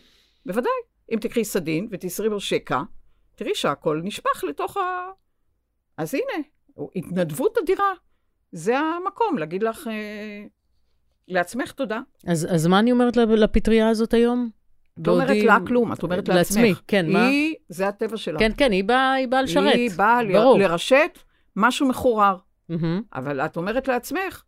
בוודאי, 0.45 0.71
אם 1.11 1.17
תקחי 1.21 1.45
סדין 1.45 1.87
ותסרי 1.91 2.29
בו 2.29 2.39
שקע, 2.39 2.81
תראי 3.35 3.55
שהכל 3.55 4.01
נשפך 4.03 4.43
לתוך 4.43 4.77
ה... 4.77 4.81
אז 5.97 6.13
הנה, 6.13 6.43
התנדבות 6.95 7.57
אדירה. 7.63 7.93
זה 8.51 8.79
המקום 8.79 9.37
להגיד 9.37 9.63
לך, 9.63 9.87
אה, 9.87 10.45
לעצמך 11.27 11.71
תודה. 11.71 11.99
אז, 12.27 12.47
אז 12.51 12.67
מה 12.67 12.79
אני 12.79 12.91
אומרת 12.91 13.17
לפטריה 13.17 13.89
הזאת 13.89 14.13
היום? 14.13 14.49
את 15.01 15.07
לא 15.07 15.13
אומרת 15.13 15.43
לה 15.43 15.57
כלום, 15.67 15.93
את 15.93 16.03
אומרת 16.03 16.29
לעצמי, 16.29 16.69
לעצמך. 16.69 16.81
כן, 16.87 17.09
מה? 17.09 17.27
היא, 17.27 17.55
זה 17.69 17.87
הטבע 17.87 18.17
שלה. 18.17 18.39
כן, 18.39 18.51
כן, 18.57 18.71
היא 18.71 18.83
באה, 18.83 19.13
היא 19.13 19.27
באה 19.27 19.41
לשרת. 19.41 19.75
היא 19.75 19.91
באה. 19.95 20.23
לרשת 20.57 21.19
משהו 21.55 21.87
מחורר. 21.87 22.37
מהמם. 22.69 23.01
אבל 23.13 23.41
את 23.41 23.57
אומרת 23.57 23.87
לעצמך, 23.87 24.43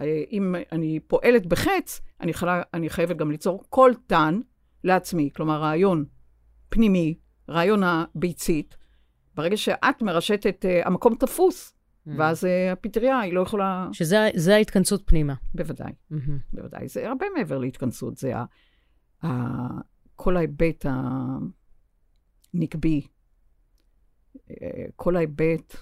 אה, 0.00 0.22
אם 0.32 0.54
אני 0.72 1.00
פועלת 1.00 1.46
בחץ, 1.46 2.00
אני, 2.20 2.34
חלה, 2.34 2.62
אני 2.74 2.90
חייבת 2.90 3.16
גם 3.16 3.30
ליצור 3.30 3.62
כל 3.68 3.92
טען 4.06 4.42
לעצמי. 4.84 5.30
כלומר, 5.36 5.60
רעיון 5.60 6.04
פנימי, 6.68 7.14
רעיון 7.50 7.82
הביצית. 7.82 8.76
ברגע 9.36 9.56
שאת 9.56 10.02
מרשתת, 10.02 10.64
uh, 10.64 10.86
המקום 10.86 11.14
תפוס, 11.14 11.72
ואז 12.06 12.44
uh, 12.44 12.48
הפטריה, 12.72 13.20
היא 13.20 13.32
לא 13.32 13.40
יכולה... 13.40 13.88
שזה 13.92 14.28
זה 14.34 14.54
ההתכנסות 14.54 15.02
פנימה. 15.06 15.34
בוודאי, 15.54 15.92
מהמם. 16.10 16.38
בוודאי. 16.52 16.88
זה 16.88 17.08
הרבה 17.08 17.26
מעבר 17.36 17.58
להתכנסות, 17.58 18.16
זה 18.16 18.36
ה, 18.36 18.44
ה, 19.26 19.28
כל 20.16 20.36
ההיבט 20.36 20.86
הנקבי, 22.54 23.06
אה, 24.50 24.84
כל 24.96 25.16
ההיבט, 25.16 25.76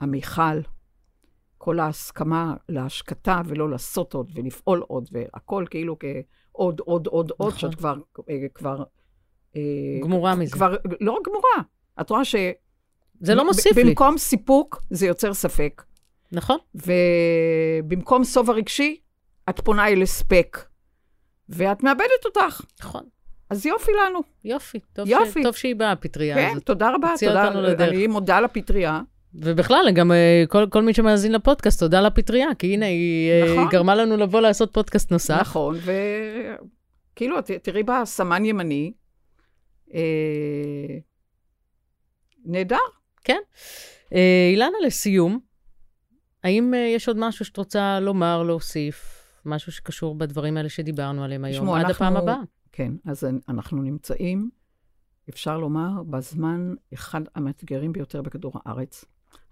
המיכל, 0.00 0.60
כל 1.58 1.80
ההסכמה 1.80 2.54
להשקטה 2.68 3.40
ולא 3.46 3.70
לעשות 3.70 4.14
עוד 4.14 4.32
ולפעול 4.34 4.82
עוד, 4.88 5.08
והכל 5.12 5.64
כאילו 5.70 5.96
כעוד, 5.98 6.80
עוד, 6.80 7.06
עוד, 7.06 7.30
עוד, 7.30 7.48
נכון. 7.48 7.70
שאת 7.70 7.74
כבר, 7.74 7.98
אה, 8.30 8.46
כבר... 8.54 8.84
אה, 9.56 10.00
גמורה 10.02 10.34
מזה. 10.34 10.52
כבר, 10.52 10.76
לא 11.00 11.12
רק 11.12 11.26
גמורה, 11.26 11.62
את 12.00 12.10
רואה 12.10 12.24
ש... 12.24 12.34
זה 13.20 13.34
לא 13.34 13.44
מוסיף 13.46 13.76
לי. 13.76 13.84
במקום 13.84 14.18
סיפוק, 14.18 14.82
זה 14.90 15.06
יוצר 15.06 15.34
ספק. 15.34 15.82
נכון? 16.32 16.58
ובמקום 16.74 18.24
סובה 18.24 18.52
רגשי, 18.52 18.96
את 19.50 19.60
פונה 19.60 19.88
אל 19.88 20.02
הספק, 20.02 20.58
ואת 21.48 21.82
מאבדת 21.82 22.24
אותך. 22.24 22.60
נכון. 22.80 23.02
אז 23.50 23.66
יופי 23.66 23.90
לנו. 23.92 24.20
יופי. 24.44 24.78
טוב, 24.92 25.08
יופי. 25.08 25.40
ש... 25.40 25.44
טוב 25.44 25.54
שהיא 25.54 25.76
באה, 25.76 25.92
הפטריה 25.92 26.34
כן, 26.34 26.48
הזאת. 26.52 26.62
תודה 26.66 26.90
רבה. 26.94 27.14
תודה. 27.20 27.46
אותנו 27.46 27.62
לדרך. 27.62 27.88
אני 27.88 28.06
מודה 28.06 28.40
לפטריה. 28.40 29.00
ובכלל, 29.34 29.90
גם 29.94 30.12
אה, 30.12 30.44
כל, 30.48 30.66
כל 30.70 30.82
מי 30.82 30.94
שמאזין 30.94 31.32
לפודקאסט, 31.32 31.80
תודה 31.80 32.00
לפטריה, 32.00 32.48
כי 32.58 32.74
הנה, 32.74 32.86
היא, 32.86 33.30
אה, 33.30 33.44
נכון. 33.50 33.58
היא 33.58 33.68
גרמה 33.70 33.94
לנו 33.94 34.16
לבוא 34.16 34.40
לעשות 34.40 34.72
פודקאסט 34.72 35.12
נוסף. 35.12 35.38
נכון, 35.40 35.76
וכאילו, 37.14 37.40
ת- 37.40 37.50
תראי 37.50 37.82
בה 37.82 38.02
סמן 38.04 38.44
ימני. 38.44 38.92
אה, 39.94 40.00
נהדר. 42.44 42.76
אה, 44.14 44.48
אילנה, 44.52 44.76
לסיום, 44.86 45.38
האם 46.44 46.74
אה, 46.74 46.78
יש 46.78 47.08
עוד 47.08 47.16
משהו 47.20 47.44
שאת 47.44 47.56
רוצה 47.56 48.00
לומר, 48.00 48.42
להוסיף, 48.42 49.24
משהו 49.44 49.72
שקשור 49.72 50.14
בדברים 50.14 50.56
האלה 50.56 50.68
שדיברנו 50.68 51.24
עליהם 51.24 51.44
היום, 51.44 51.56
תשמעו, 51.64 51.76
עד 51.76 51.84
אנחנו- 51.84 52.06
הפעם 52.06 52.16
הבאה? 52.16 52.40
כן, 52.72 52.92
אז 53.04 53.24
אנחנו 53.48 53.82
נמצאים, 53.82 54.50
אפשר 55.30 55.58
לומר, 55.58 56.02
בזמן 56.10 56.74
אחד 56.94 57.20
המאתגרים 57.34 57.92
ביותר 57.92 58.22
בכדור 58.22 58.52
הארץ. 58.54 59.04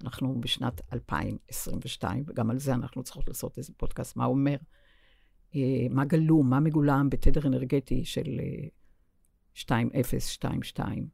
אנחנו 0.04 0.40
בשנת 0.40 0.80
2022, 0.92 2.24
וגם 2.26 2.50
על 2.50 2.58
זה 2.58 2.74
אנחנו 2.74 3.02
צריכות 3.02 3.28
לעשות 3.28 3.58
איזה 3.58 3.72
פודקאסט, 3.76 4.16
מה 4.16 4.24
אומר, 4.24 4.56
אה, 5.56 5.60
מה 5.90 6.04
גלום, 6.04 6.50
מה 6.50 6.60
מגולם 6.60 7.10
בתדר 7.10 7.46
אנרגטי 7.46 8.04
של 8.04 8.40
אה, 8.40 8.68
2022. 9.56 11.08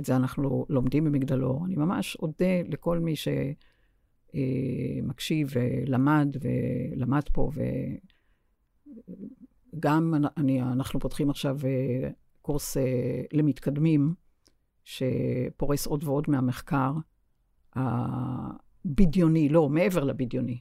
את 0.00 0.04
זה 0.04 0.16
אנחנו 0.16 0.66
לומדים 0.68 1.04
במגדלור. 1.04 1.66
אני 1.66 1.76
ממש 1.76 2.16
אודה 2.16 2.62
לכל 2.68 2.98
מי 2.98 3.14
שמקשיב 4.34 5.48
ולמד, 5.52 6.36
ולמד 6.40 7.22
פה, 7.32 7.50
וגם 9.74 10.14
אני, 10.36 10.62
אנחנו 10.62 11.00
פותחים 11.00 11.30
עכשיו 11.30 11.58
אה, 11.64 12.10
קורס 12.42 12.76
אה, 12.76 13.22
למתקדמים, 13.32 14.14
שפורס 14.84 15.86
עוד 15.86 16.04
ועוד 16.04 16.24
מהמחקר 16.28 16.92
הבדיוני, 17.74 19.48
לא, 19.48 19.68
מעבר 19.68 20.04
לבדיוני. 20.04 20.60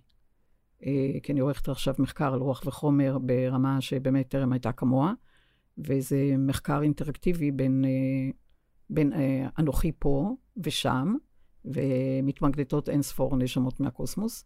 אה, 0.86 1.20
כי 1.24 1.32
אני 1.32 1.40
עורכת 1.40 1.70
עכשיו 1.70 1.94
מחקר 2.00 2.34
על 2.34 2.40
רוח 2.40 2.64
וחומר 2.66 3.18
ברמה 3.18 3.82
שבאמת 3.82 4.28
טרם 4.28 4.54
הייתה 4.54 4.72
כמוה, 4.72 5.14
וזה 5.78 6.36
מחקר 6.38 6.82
אינטראקטיבי 6.82 7.52
בין, 7.52 7.86
אה, 7.86 8.32
בין 8.90 9.14
אה, 9.14 9.48
אנוכי 9.60 9.92
פה 10.00 10.36
ושם, 10.64 11.16
ומתמקדטות 11.66 12.90
אין 12.90 13.02
ספור 13.02 13.38
נשמות 13.38 13.80
מהקוסמוס. 13.80 14.46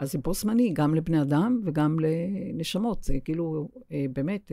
אז 0.00 0.12
זה 0.12 0.18
בו 0.18 0.34
זמני 0.34 0.70
גם 0.72 0.94
לבני 0.94 1.22
אדם 1.22 1.60
וגם 1.64 1.96
לנשמות. 2.00 3.02
זה 3.02 3.14
כאילו 3.24 3.68
באמת 4.12 4.52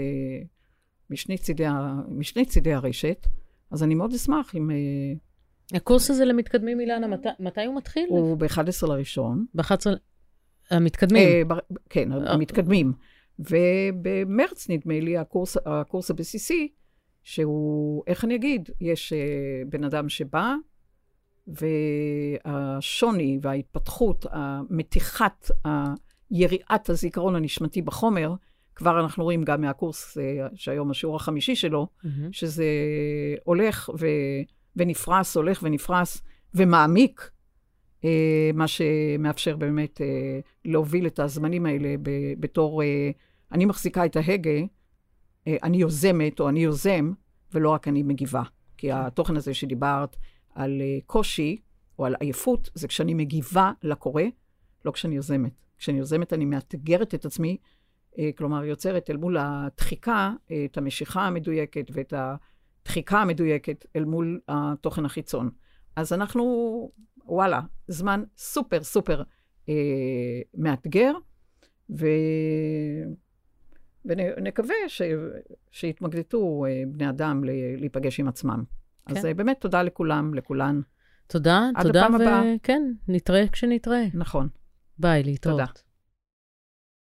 משני 1.09 1.37
צידי, 1.37 1.65
משני 2.07 2.45
צידי 2.45 2.73
הרשת. 2.73 3.27
אז 3.71 3.83
אני 3.83 3.95
מאוד 3.95 4.13
אשמח 4.13 4.55
אם... 4.55 4.69
הקורס 5.73 6.11
הזה 6.11 6.25
למתקדמים, 6.25 6.79
אילנה, 6.79 7.07
מת, 7.07 7.25
מתי 7.39 7.65
הוא 7.65 7.75
מתחיל? 7.75 8.05
הוא 8.09 8.37
ב-11 8.37 8.87
לראשון. 8.87 9.45
ב-11... 9.53 9.73
המתקדמים. 10.71 11.27
אה, 11.27 11.43
ב- 11.45 11.75
כן, 11.89 12.11
אה. 12.11 12.33
המתקדמים. 12.33 12.93
ובמרץ, 13.39 14.69
נדמה 14.69 14.99
לי, 14.99 15.17
הקורס, 15.17 15.57
הקורס 15.65 16.11
הבסיסי, 16.11 16.73
שהוא, 17.29 18.03
איך 18.07 18.25
אני 18.25 18.35
אגיד, 18.35 18.69
יש 18.81 19.13
אה, 19.13 19.17
בן 19.69 19.83
אדם 19.83 20.09
שבא, 20.09 20.55
והשוני 21.47 23.39
וההתפתחות, 23.41 24.25
המתיחת, 24.31 25.51
יריעת 26.31 26.89
הזיכרון 26.89 27.35
הנשמתי 27.35 27.81
בחומר, 27.81 28.33
כבר 28.75 28.99
אנחנו 28.99 29.23
רואים 29.23 29.43
גם 29.43 29.61
מהקורס, 29.61 30.17
אה, 30.17 30.47
שהיום 30.55 30.91
השיעור 30.91 31.15
החמישי 31.15 31.55
שלו, 31.55 31.87
mm-hmm. 31.87 32.07
שזה 32.31 32.65
הולך 33.43 33.89
ו, 33.99 34.07
ונפרס, 34.75 35.37
הולך 35.37 35.59
ונפרס 35.63 36.21
ומעמיק, 36.53 37.31
אה, 38.05 38.51
מה 38.53 38.67
שמאפשר 38.67 39.55
באמת 39.55 40.01
להוביל 40.65 41.07
את 41.07 41.19
הזמנים 41.19 41.65
האלה 41.65 41.95
בתור, 42.39 42.81
אני 43.51 43.65
מחזיקה 43.65 44.05
את 44.05 44.15
ההגה, 44.15 44.59
אני 45.47 45.77
יוזמת 45.77 46.39
או 46.39 46.49
אני 46.49 46.59
יוזם, 46.59 47.11
ולא 47.53 47.69
רק 47.69 47.87
אני 47.87 48.03
מגיבה. 48.03 48.43
כי 48.77 48.91
התוכן 48.91 49.35
הזה 49.35 49.53
שדיברת 49.53 50.15
על 50.55 50.81
אה, 50.81 50.97
קושי 51.05 51.61
או 51.99 52.05
על 52.05 52.15
עייפות, 52.19 52.69
זה 52.73 52.87
כשאני 52.87 53.13
מגיבה 53.13 53.71
לקורא, 53.83 54.23
לא 54.85 54.91
כשאני 54.91 55.15
יוזמת. 55.15 55.51
כשאני 55.77 55.97
יוזמת 55.97 56.33
אני 56.33 56.45
מאתגרת 56.45 57.15
את 57.15 57.25
עצמי, 57.25 57.57
אה, 58.19 58.29
כלומר 58.37 58.63
יוצרת 58.63 59.09
אל 59.09 59.17
מול 59.17 59.37
הדחיקה 59.39 60.33
אה, 60.51 60.65
את 60.65 60.77
המשיכה 60.77 61.21
המדויקת 61.21 61.85
ואת 61.93 62.13
הדחיקה 62.13 63.21
המדויקת 63.21 63.85
אל 63.95 64.05
מול 64.05 64.39
התוכן 64.47 65.05
החיצון. 65.05 65.49
אז 65.95 66.13
אנחנו 66.13 66.91
וואלה, 67.25 67.61
זמן 67.87 68.23
סופר 68.37 68.83
סופר 68.83 69.23
אה, 69.69 70.41
מאתגר, 70.53 71.13
ו... 71.89 72.05
ונקווה 74.05 74.75
ש... 74.87 75.01
שיתמקדטו 75.71 76.65
אה, 76.65 76.83
בני 76.87 77.09
אדם 77.09 77.43
להיפגש 77.77 78.19
עם 78.19 78.27
עצמם. 78.27 78.63
כן. 79.05 79.17
אז 79.17 79.25
אה, 79.25 79.33
באמת 79.33 79.61
תודה 79.61 79.83
לכולם, 79.83 80.33
לכולן. 80.33 80.81
תודה, 81.27 81.69
עד 81.75 81.85
תודה, 81.85 82.07
וכן, 82.55 82.81
נתראה 83.07 83.47
כשנתראה. 83.51 84.05
נכון. 84.13 84.47
ביי, 84.99 85.23
להתראות. 85.23 85.59
תודה. 85.59 85.71